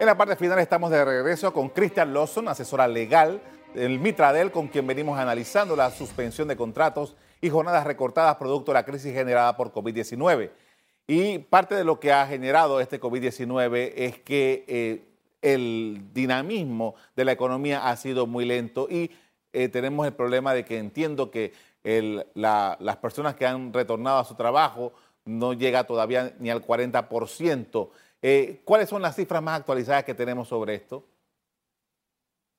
En 0.00 0.06
la 0.06 0.16
parte 0.16 0.34
final 0.34 0.58
estamos 0.58 0.90
de 0.90 1.04
regreso 1.04 1.52
con 1.52 1.68
Christian 1.68 2.12
Lawson, 2.12 2.48
asesora 2.48 2.88
legal 2.88 3.40
del 3.74 4.00
Mitradel, 4.00 4.50
con 4.50 4.66
quien 4.66 4.88
venimos 4.88 5.20
analizando 5.20 5.76
la 5.76 5.92
suspensión 5.92 6.48
de 6.48 6.56
contratos 6.56 7.14
y 7.40 7.48
jornadas 7.48 7.86
recortadas 7.86 8.34
producto 8.38 8.72
de 8.72 8.74
la 8.74 8.84
crisis 8.84 9.14
generada 9.14 9.56
por 9.56 9.72
COVID-19. 9.72 10.50
Y 11.12 11.40
parte 11.40 11.74
de 11.74 11.82
lo 11.82 11.98
que 11.98 12.12
ha 12.12 12.24
generado 12.24 12.78
este 12.78 13.00
COVID-19 13.00 13.94
es 13.96 14.20
que 14.20 14.64
eh, 14.68 15.02
el 15.42 16.04
dinamismo 16.14 16.94
de 17.16 17.24
la 17.24 17.32
economía 17.32 17.88
ha 17.88 17.96
sido 17.96 18.28
muy 18.28 18.44
lento 18.44 18.86
y 18.88 19.10
eh, 19.52 19.68
tenemos 19.68 20.06
el 20.06 20.12
problema 20.12 20.54
de 20.54 20.64
que 20.64 20.78
entiendo 20.78 21.32
que 21.32 21.52
las 21.82 22.96
personas 22.98 23.34
que 23.34 23.44
han 23.44 23.72
retornado 23.72 24.20
a 24.20 24.24
su 24.24 24.36
trabajo 24.36 24.92
no 25.24 25.52
llega 25.52 25.82
todavía 25.82 26.32
ni 26.38 26.48
al 26.48 26.64
40%. 26.64 27.90
Eh, 28.22 28.62
¿Cuáles 28.64 28.88
son 28.88 29.02
las 29.02 29.16
cifras 29.16 29.42
más 29.42 29.58
actualizadas 29.58 30.04
que 30.04 30.14
tenemos 30.14 30.46
sobre 30.46 30.76
esto? 30.76 31.04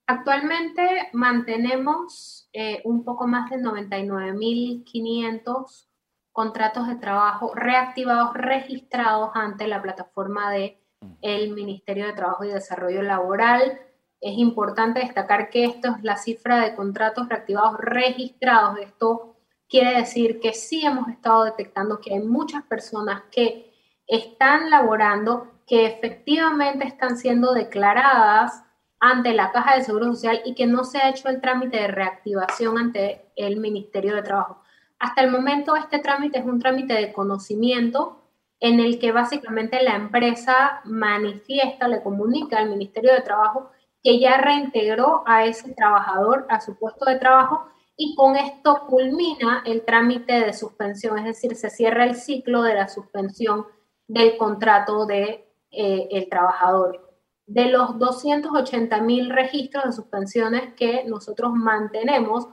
Actualmente 0.06 1.08
mantenemos 1.14 2.50
un 2.84 3.02
poco 3.02 3.26
más 3.26 3.48
de 3.48 3.56
99.500 3.56 5.86
contratos 6.32 6.88
de 6.88 6.96
trabajo 6.96 7.52
reactivados, 7.54 8.34
registrados 8.34 9.30
ante 9.34 9.66
la 9.66 9.82
plataforma 9.82 10.50
de 10.50 10.78
el 11.20 11.50
Ministerio 11.50 12.06
de 12.06 12.12
Trabajo 12.12 12.44
y 12.44 12.48
Desarrollo 12.48 13.02
Laboral. 13.02 13.80
Es 14.20 14.38
importante 14.38 15.00
destacar 15.00 15.50
que 15.50 15.64
esto 15.64 15.88
es 15.96 16.02
la 16.02 16.16
cifra 16.16 16.60
de 16.60 16.74
contratos 16.74 17.28
reactivados 17.28 17.78
registrados. 17.78 18.78
Esto 18.78 19.36
quiere 19.68 19.96
decir 19.96 20.40
que 20.40 20.52
sí 20.52 20.84
hemos 20.84 21.08
estado 21.08 21.44
detectando 21.44 22.00
que 22.00 22.14
hay 22.14 22.20
muchas 22.20 22.62
personas 22.64 23.22
que 23.30 23.72
están 24.06 24.70
laborando, 24.70 25.48
que 25.66 25.86
efectivamente 25.86 26.86
están 26.86 27.16
siendo 27.16 27.52
declaradas 27.52 28.64
ante 29.00 29.32
la 29.32 29.50
Caja 29.50 29.76
de 29.76 29.82
Seguro 29.82 30.06
Social 30.06 30.42
y 30.44 30.54
que 30.54 30.66
no 30.66 30.84
se 30.84 30.98
ha 30.98 31.08
hecho 31.08 31.28
el 31.28 31.40
trámite 31.40 31.78
de 31.78 31.88
reactivación 31.88 32.78
ante 32.78 33.32
el 33.34 33.56
Ministerio 33.56 34.14
de 34.14 34.22
Trabajo. 34.22 34.61
Hasta 35.02 35.22
el 35.22 35.32
momento 35.32 35.74
este 35.74 35.98
trámite 35.98 36.38
es 36.38 36.44
un 36.44 36.60
trámite 36.60 36.94
de 36.94 37.12
conocimiento 37.12 38.22
en 38.60 38.78
el 38.78 39.00
que 39.00 39.10
básicamente 39.10 39.82
la 39.82 39.96
empresa 39.96 40.80
manifiesta, 40.84 41.88
le 41.88 42.04
comunica 42.04 42.58
al 42.58 42.70
Ministerio 42.70 43.12
de 43.12 43.22
Trabajo 43.22 43.72
que 44.00 44.20
ya 44.20 44.38
reintegró 44.38 45.24
a 45.26 45.44
ese 45.44 45.74
trabajador 45.74 46.46
a 46.48 46.60
su 46.60 46.78
puesto 46.78 47.04
de 47.04 47.18
trabajo 47.18 47.66
y 47.96 48.14
con 48.14 48.36
esto 48.36 48.86
culmina 48.86 49.64
el 49.66 49.84
trámite 49.84 50.34
de 50.34 50.52
suspensión, 50.52 51.18
es 51.18 51.24
decir, 51.24 51.56
se 51.56 51.70
cierra 51.70 52.04
el 52.04 52.14
ciclo 52.14 52.62
de 52.62 52.74
la 52.74 52.86
suspensión 52.86 53.66
del 54.06 54.36
contrato 54.36 55.04
de 55.04 55.52
eh, 55.72 56.08
el 56.12 56.28
trabajador. 56.28 57.18
De 57.46 57.64
los 57.64 57.98
280 57.98 59.00
mil 59.00 59.30
registros 59.30 59.84
de 59.84 59.92
suspensiones 59.92 60.74
que 60.74 61.02
nosotros 61.08 61.52
mantenemos, 61.54 62.46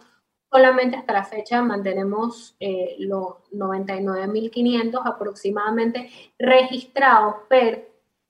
Solamente 0.52 0.98
hasta 0.98 1.14
la 1.14 1.24
fecha 1.24 1.62
mantenemos 1.62 2.56
eh, 2.60 2.96
los 2.98 3.36
99.500 3.52 5.02
aproximadamente 5.06 6.10
registrados, 6.40 7.36
pero 7.48 7.84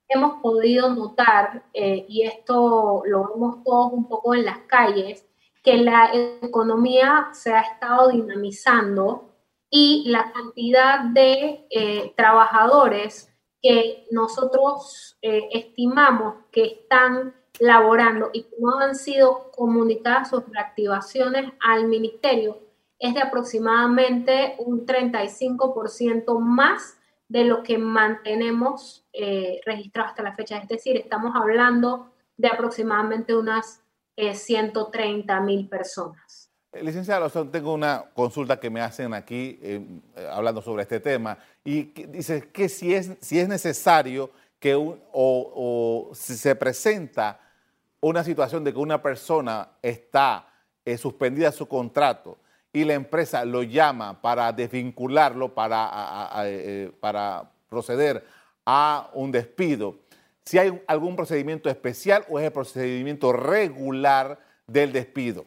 hemos 0.10 0.42
podido 0.42 0.94
notar, 0.94 1.64
eh, 1.74 2.06
y 2.10 2.24
esto 2.24 3.04
lo 3.06 3.30
vemos 3.30 3.64
todos 3.64 3.94
un 3.94 4.10
poco 4.10 4.36
en 4.36 4.44
las 4.44 4.58
calles, 4.60 5.26
que 5.64 5.78
la 5.78 6.10
economía 6.42 7.30
se 7.32 7.54
ha 7.54 7.62
estado 7.62 8.10
dinamizando 8.10 9.30
y 9.70 10.04
la 10.10 10.32
cantidad 10.34 11.06
de 11.06 11.68
eh, 11.70 12.14
trabajadores 12.18 13.34
que 13.62 14.08
nosotros 14.12 15.18
estimamos 15.22 16.36
que 16.50 16.64
están 16.64 17.36
laborando 17.60 18.30
y 18.34 18.48
no 18.58 18.80
han 18.80 18.95
sido 18.95 19.52
comunicadas 19.52 20.30
sus 20.30 20.43
reactivaciones 20.50 21.52
al 21.62 21.88
ministerio 21.88 22.58
es 23.00 23.13
de 23.13 23.22
aproximadamente 23.22 24.56
un 24.60 24.86
35% 24.86 26.39
más 26.39 26.98
de 27.30 27.45
lo 27.45 27.63
que 27.63 27.78
mantenemos 27.78 29.06
eh, 29.13 29.62
registrado 29.65 30.10
hasta 30.10 30.24
la 30.24 30.36
fecha. 30.36 30.58
Es 30.58 30.67
decir, 30.67 30.98
estamos 30.98 31.34
hablando 31.36 32.12
de 32.38 32.50
aproximadamente 32.50 33.36
unas 33.36 33.82
130 34.17 35.38
eh, 35.38 35.41
mil 35.41 35.69
personas. 35.69 36.52
Eh, 36.74 36.84
licenciado, 36.84 37.30
tengo 37.48 37.74
una 37.74 38.04
consulta 38.13 38.60
que 38.60 38.69
me 38.69 38.82
hacen 38.82 39.13
aquí 39.13 39.60
hablando 40.32 40.62
sobre 40.62 40.84
este 40.84 41.00
tema 41.00 41.38
y 41.63 41.84
dice 42.08 42.50
que 42.52 42.67
si 42.67 42.93
es, 42.93 43.15
si 43.22 43.39
es 43.39 43.48
necesario 43.48 44.30
que 44.60 44.76
o, 44.76 44.98
o 45.13 46.13
si 46.13 46.36
se 46.36 46.54
presenta 46.56 47.39
una 48.02 48.24
situación 48.24 48.64
de 48.64 48.74
que 48.74 48.80
una 48.80 49.02
persona 49.02 49.70
está 49.82 50.48
eh, 50.86 50.98
suspendida 50.98 51.52
su 51.52 51.68
contrato 51.68 52.38
y 52.72 52.84
la 52.84 52.94
empresa 52.94 53.46
lo 53.46 53.64
llama 53.64 54.22
para 54.22 54.52
desvincularlo, 54.52 55.54
para, 55.54 56.32
eh, 56.46 56.92
para 57.00 57.50
proceder 57.68 58.24
a 58.66 59.10
un 59.14 59.32
despido, 59.32 60.00
si 60.46 60.58
hay 60.58 60.82
algún 60.88 61.16
procedimiento 61.16 61.70
especial 61.70 62.26
o 62.30 62.40
es 62.40 62.46
el 62.46 62.52
procedimiento 62.52 63.34
regular 63.34 64.40
del 64.68 64.92
despido. 64.92 65.46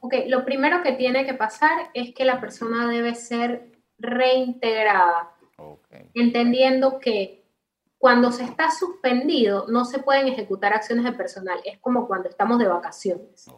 Ok, 0.00 0.14
lo 0.28 0.44
primero 0.44 0.82
que 0.82 0.92
tiene 0.92 1.26
que 1.26 1.34
pasar 1.34 1.90
es 1.94 2.14
que 2.14 2.24
la 2.24 2.40
persona 2.40 2.88
debe 2.88 3.14
ser 3.14 3.72
reintegrada, 3.98 5.32
entendiendo 6.14 7.00
que 7.00 7.37
cuando 7.98 8.30
se 8.30 8.44
está 8.44 8.70
suspendido, 8.70 9.66
no 9.68 9.84
se 9.84 9.98
pueden 9.98 10.28
ejecutar 10.28 10.72
acciones 10.72 11.04
de 11.04 11.12
personal. 11.12 11.60
Es 11.64 11.78
como 11.78 12.06
cuando 12.06 12.28
estamos 12.28 12.58
de 12.58 12.68
vacaciones. 12.68 13.48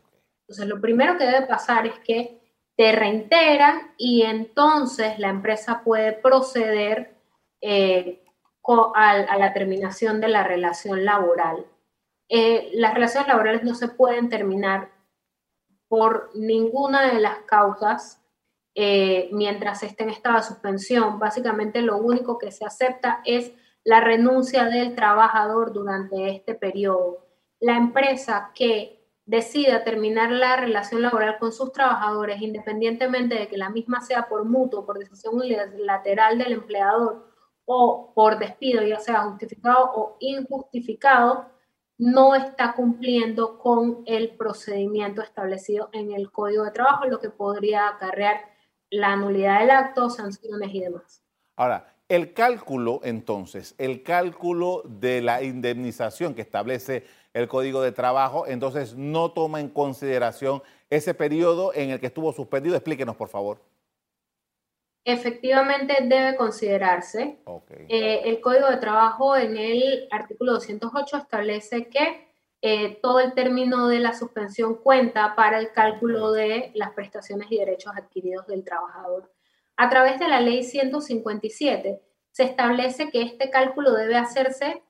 Entonces, 0.40 0.66
lo 0.66 0.80
primero 0.80 1.18
que 1.18 1.26
debe 1.26 1.46
pasar 1.46 1.86
es 1.86 1.98
que 2.00 2.40
te 2.74 2.92
reintegran 2.92 3.92
y 3.98 4.22
entonces 4.22 5.18
la 5.18 5.28
empresa 5.28 5.82
puede 5.84 6.12
proceder 6.14 7.14
eh, 7.60 8.24
a, 8.94 9.36
la 9.36 9.52
terminación 9.52 10.20
de 10.20 10.28
la 10.28 10.44
relación 10.44 11.04
laboral. 11.04 11.66
Eh, 12.28 12.70
las 12.74 12.94
relaciones 12.94 13.28
laborales 13.28 13.64
no 13.64 13.74
se 13.74 13.88
pueden 13.88 14.30
terminar 14.30 14.90
por 15.88 16.30
ninguna 16.34 17.12
de 17.12 17.20
las 17.20 17.38
causas 17.40 18.22
eh, 18.74 19.28
mientras 19.32 19.82
esté 19.82 20.04
en 20.04 20.10
estado 20.10 20.36
de 20.36 20.44
suspensión. 20.44 21.18
Básicamente 21.18 21.82
lo 21.82 21.98
único 21.98 22.38
que 22.38 22.52
se 22.52 22.64
acepta 22.64 23.20
es 23.24 23.52
la 23.84 24.00
renuncia 24.00 24.64
del 24.64 24.94
trabajador 24.94 25.72
durante 25.72 26.30
este 26.30 26.54
periodo. 26.54 27.26
La 27.60 27.76
empresa 27.76 28.52
que 28.54 29.00
decida 29.24 29.84
terminar 29.84 30.32
la 30.32 30.56
relación 30.56 31.02
laboral 31.02 31.38
con 31.38 31.52
sus 31.52 31.72
trabajadores, 31.72 32.42
independientemente 32.42 33.36
de 33.36 33.48
que 33.48 33.56
la 33.56 33.70
misma 33.70 34.00
sea 34.00 34.28
por 34.28 34.44
mutuo, 34.44 34.84
por 34.84 34.98
decisión 34.98 35.36
unilateral 35.36 36.38
del 36.38 36.52
empleador 36.52 37.30
o 37.64 38.12
por 38.14 38.38
despido, 38.38 38.82
ya 38.82 38.98
sea 38.98 39.20
justificado 39.22 39.92
o 39.94 40.16
injustificado, 40.18 41.46
no 41.96 42.34
está 42.34 42.72
cumpliendo 42.72 43.58
con 43.58 44.02
el 44.06 44.36
procedimiento 44.36 45.22
establecido 45.22 45.90
en 45.92 46.12
el 46.12 46.32
Código 46.32 46.64
de 46.64 46.70
Trabajo, 46.70 47.04
lo 47.04 47.20
que 47.20 47.30
podría 47.30 47.88
acarrear 47.88 48.40
la 48.90 49.14
nulidad 49.16 49.60
del 49.60 49.70
acto, 49.70 50.10
sanciones 50.10 50.74
y 50.74 50.80
demás. 50.80 51.22
Ahora, 51.56 51.94
el 52.10 52.32
cálculo, 52.32 53.00
entonces, 53.04 53.76
el 53.78 54.02
cálculo 54.02 54.82
de 54.84 55.22
la 55.22 55.44
indemnización 55.44 56.34
que 56.34 56.42
establece 56.42 57.04
el 57.32 57.46
Código 57.46 57.82
de 57.82 57.92
Trabajo, 57.92 58.48
entonces 58.48 58.96
no 58.96 59.30
toma 59.30 59.60
en 59.60 59.68
consideración 59.68 60.60
ese 60.90 61.14
periodo 61.14 61.72
en 61.72 61.90
el 61.90 62.00
que 62.00 62.08
estuvo 62.08 62.32
suspendido. 62.32 62.74
Explíquenos, 62.74 63.14
por 63.14 63.28
favor. 63.28 63.60
Efectivamente 65.04 65.98
debe 66.02 66.34
considerarse. 66.34 67.38
Eh, 67.88 68.22
el 68.24 68.40
Código 68.40 68.68
de 68.68 68.78
Trabajo 68.78 69.36
en 69.36 69.56
el 69.56 70.08
artículo 70.10 70.54
208 70.54 71.16
establece 71.16 71.86
que 71.86 72.26
eh, 72.60 72.98
todo 73.00 73.20
el 73.20 73.34
término 73.34 73.86
de 73.86 74.00
la 74.00 74.14
suspensión 74.14 74.74
cuenta 74.74 75.36
para 75.36 75.60
el 75.60 75.70
cálculo 75.70 76.32
de 76.32 76.72
las 76.74 76.90
prestaciones 76.90 77.46
y 77.50 77.58
derechos 77.58 77.92
adquiridos 77.96 78.48
del 78.48 78.64
trabajador. 78.64 79.30
A 79.82 79.88
través 79.88 80.18
de 80.18 80.28
la 80.28 80.40
ley 80.40 80.62
157 80.62 82.02
se 82.32 82.42
establece 82.42 83.08
que 83.08 83.22
este 83.22 83.48
cálculo 83.48 83.92
debe 83.92 84.14
hacerse 84.14 84.82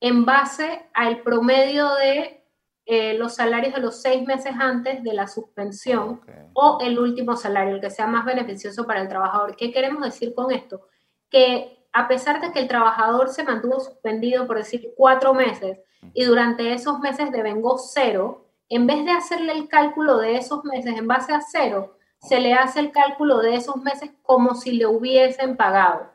en 0.00 0.24
base 0.24 0.90
al 0.94 1.22
promedio 1.22 1.94
de 1.94 2.44
eh, 2.84 3.14
los 3.14 3.36
salarios 3.36 3.72
de 3.72 3.80
los 3.80 4.02
seis 4.02 4.26
meses 4.26 4.52
antes 4.58 5.04
de 5.04 5.14
la 5.14 5.28
suspensión 5.28 6.22
o 6.54 6.78
el 6.80 6.98
último 6.98 7.36
salario, 7.36 7.76
el 7.76 7.80
que 7.80 7.90
sea 7.90 8.08
más 8.08 8.24
beneficioso 8.24 8.84
para 8.84 9.00
el 9.00 9.08
trabajador. 9.08 9.54
¿Qué 9.54 9.70
queremos 9.70 10.02
decir 10.02 10.34
con 10.34 10.50
esto? 10.50 10.88
Que 11.30 11.86
a 11.92 12.08
pesar 12.08 12.40
de 12.40 12.50
que 12.50 12.58
el 12.58 12.66
trabajador 12.66 13.28
se 13.28 13.44
mantuvo 13.44 13.78
suspendido, 13.78 14.48
por 14.48 14.56
decir, 14.56 14.92
cuatro 14.96 15.34
meses 15.34 15.78
y 16.14 16.24
durante 16.24 16.72
esos 16.72 16.98
meses 16.98 17.30
devengó 17.30 17.78
cero, 17.78 18.48
en 18.68 18.88
vez 18.88 19.04
de 19.04 19.12
hacerle 19.12 19.52
el 19.52 19.68
cálculo 19.68 20.18
de 20.18 20.36
esos 20.36 20.64
meses 20.64 20.98
en 20.98 21.06
base 21.06 21.32
a 21.32 21.40
cero, 21.40 21.96
se 22.22 22.40
le 22.40 22.54
hace 22.54 22.80
el 22.80 22.92
cálculo 22.92 23.40
de 23.40 23.56
esos 23.56 23.76
meses 23.76 24.10
como 24.22 24.54
si 24.54 24.72
le 24.72 24.86
hubiesen 24.86 25.56
pagado. 25.56 26.10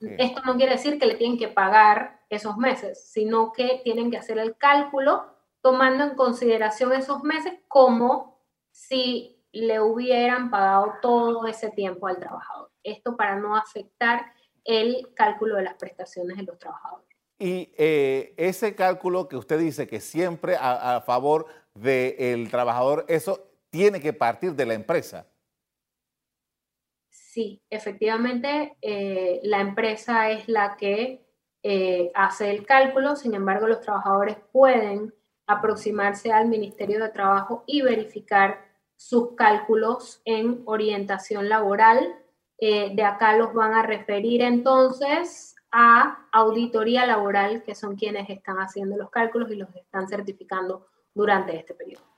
Esto 0.00 0.40
no 0.44 0.56
quiere 0.56 0.72
decir 0.72 0.98
que 0.98 1.06
le 1.06 1.16
tienen 1.16 1.38
que 1.38 1.48
pagar 1.48 2.22
esos 2.30 2.56
meses, 2.56 3.10
sino 3.10 3.52
que 3.52 3.80
tienen 3.84 4.10
que 4.10 4.16
hacer 4.16 4.38
el 4.38 4.56
cálculo 4.56 5.26
tomando 5.60 6.04
en 6.04 6.14
consideración 6.14 6.92
esos 6.92 7.22
meses 7.22 7.54
como 7.68 8.40
si 8.70 9.42
le 9.52 9.80
hubieran 9.80 10.50
pagado 10.50 10.94
todo 11.00 11.46
ese 11.46 11.70
tiempo 11.70 12.06
al 12.06 12.18
trabajador. 12.18 12.70
Esto 12.82 13.16
para 13.16 13.36
no 13.36 13.56
afectar 13.56 14.32
el 14.64 15.08
cálculo 15.14 15.56
de 15.56 15.62
las 15.62 15.74
prestaciones 15.74 16.36
de 16.36 16.42
los 16.44 16.58
trabajadores. 16.58 17.06
Y 17.38 17.72
eh, 17.76 18.34
ese 18.36 18.74
cálculo 18.74 19.28
que 19.28 19.36
usted 19.36 19.58
dice 19.58 19.86
que 19.86 20.00
siempre 20.00 20.56
a, 20.58 21.02
favor 21.04 21.46
del 21.74 22.48
trabajador, 22.50 23.04
eso 23.08 23.53
tiene 23.74 24.00
que 24.00 24.12
partir 24.12 24.54
de 24.54 24.66
la 24.66 24.74
empresa. 24.74 25.26
Sí, 27.10 27.60
efectivamente, 27.68 28.76
eh, 28.80 29.40
la 29.42 29.60
empresa 29.60 30.30
es 30.30 30.48
la 30.48 30.76
que 30.76 31.26
eh, 31.64 32.12
hace 32.14 32.52
el 32.52 32.64
cálculo, 32.64 33.16
sin 33.16 33.34
embargo, 33.34 33.66
los 33.66 33.80
trabajadores 33.80 34.36
pueden 34.52 35.12
aproximarse 35.48 36.30
al 36.30 36.46
Ministerio 36.46 37.02
de 37.02 37.08
Trabajo 37.08 37.64
y 37.66 37.82
verificar 37.82 38.64
sus 38.94 39.34
cálculos 39.34 40.22
en 40.24 40.62
orientación 40.66 41.48
laboral. 41.48 42.20
de 42.60 43.04
acá 43.04 43.36
los 43.36 43.52
van 43.52 43.74
a 43.74 43.82
referir 43.82 44.40
entonces 44.40 45.56
a 45.72 46.28
auditoría 46.30 47.04
laboral, 47.06 47.64
que 47.64 47.74
son 47.74 47.96
quienes 47.96 48.30
están 48.30 48.58
haciendo 48.58 48.96
los 48.96 49.10
cálculos 49.10 49.50
y 49.50 49.56
los 49.56 49.74
están 49.74 50.06
certificando 50.06 50.86
durante 51.12 51.56
este 51.56 51.74
periodo. 51.74 52.13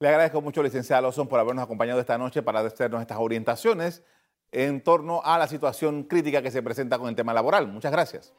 Le 0.00 0.08
agradezco 0.08 0.40
mucho, 0.40 0.62
licenciada 0.62 1.02
Lawson, 1.02 1.28
por 1.28 1.38
habernos 1.38 1.62
acompañado 1.62 2.00
esta 2.00 2.16
noche 2.16 2.42
para 2.42 2.60
hacernos 2.60 3.02
estas 3.02 3.18
orientaciones 3.18 4.02
en 4.50 4.82
torno 4.82 5.20
a 5.22 5.36
la 5.36 5.46
situación 5.46 6.04
crítica 6.04 6.40
que 6.40 6.50
se 6.50 6.62
presenta 6.62 6.98
con 6.98 7.10
el 7.10 7.14
tema 7.14 7.34
laboral. 7.34 7.68
Muchas 7.68 7.92
gracias. 7.92 8.32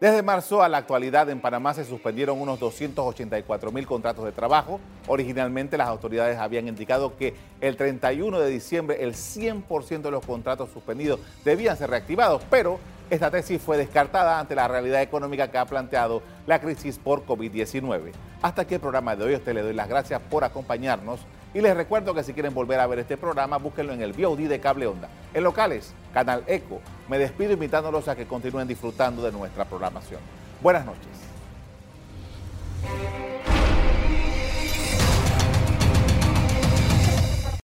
Desde 0.00 0.22
marzo 0.22 0.62
a 0.62 0.68
la 0.68 0.78
actualidad 0.78 1.28
en 1.28 1.40
Panamá 1.40 1.74
se 1.74 1.84
suspendieron 1.84 2.40
unos 2.40 2.60
284 2.60 3.72
mil 3.72 3.84
contratos 3.84 4.24
de 4.24 4.30
trabajo. 4.30 4.78
Originalmente 5.08 5.76
las 5.76 5.88
autoridades 5.88 6.38
habían 6.38 6.68
indicado 6.68 7.16
que 7.16 7.34
el 7.60 7.76
31 7.76 8.38
de 8.38 8.48
diciembre 8.48 9.02
el 9.02 9.14
100% 9.14 10.02
de 10.02 10.10
los 10.12 10.24
contratos 10.24 10.70
suspendidos 10.70 11.18
debían 11.44 11.76
ser 11.76 11.90
reactivados, 11.90 12.42
pero 12.48 12.78
esta 13.10 13.32
tesis 13.32 13.60
fue 13.60 13.76
descartada 13.76 14.38
ante 14.38 14.54
la 14.54 14.68
realidad 14.68 15.02
económica 15.02 15.50
que 15.50 15.58
ha 15.58 15.66
planteado 15.66 16.22
la 16.46 16.60
crisis 16.60 16.96
por 16.96 17.26
COVID-19. 17.26 18.12
Hasta 18.40 18.62
aquí 18.62 18.74
el 18.74 18.80
programa 18.80 19.16
de 19.16 19.24
hoy. 19.24 19.34
A 19.34 19.38
usted 19.38 19.52
le 19.52 19.62
doy 19.62 19.74
las 19.74 19.88
gracias 19.88 20.20
por 20.30 20.44
acompañarnos 20.44 21.18
y 21.54 21.60
les 21.60 21.76
recuerdo 21.76 22.14
que 22.14 22.22
si 22.22 22.34
quieren 22.34 22.52
volver 22.52 22.78
a 22.78 22.86
ver 22.86 22.98
este 22.98 23.16
programa, 23.16 23.56
búsquenlo 23.56 23.94
en 23.94 24.02
el 24.02 24.12
VOD 24.12 24.48
de 24.48 24.60
Cable 24.60 24.86
Onda. 24.86 25.08
En 25.32 25.44
locales, 25.44 25.94
Canal 26.12 26.44
Eco. 26.46 26.80
Me 27.08 27.18
despido 27.18 27.52
invitándolos 27.52 28.06
a 28.08 28.16
que 28.16 28.26
continúen 28.26 28.68
disfrutando 28.68 29.22
de 29.22 29.32
nuestra 29.32 29.64
programación. 29.64 30.20
Buenas 30.60 30.84
noches. 30.84 31.08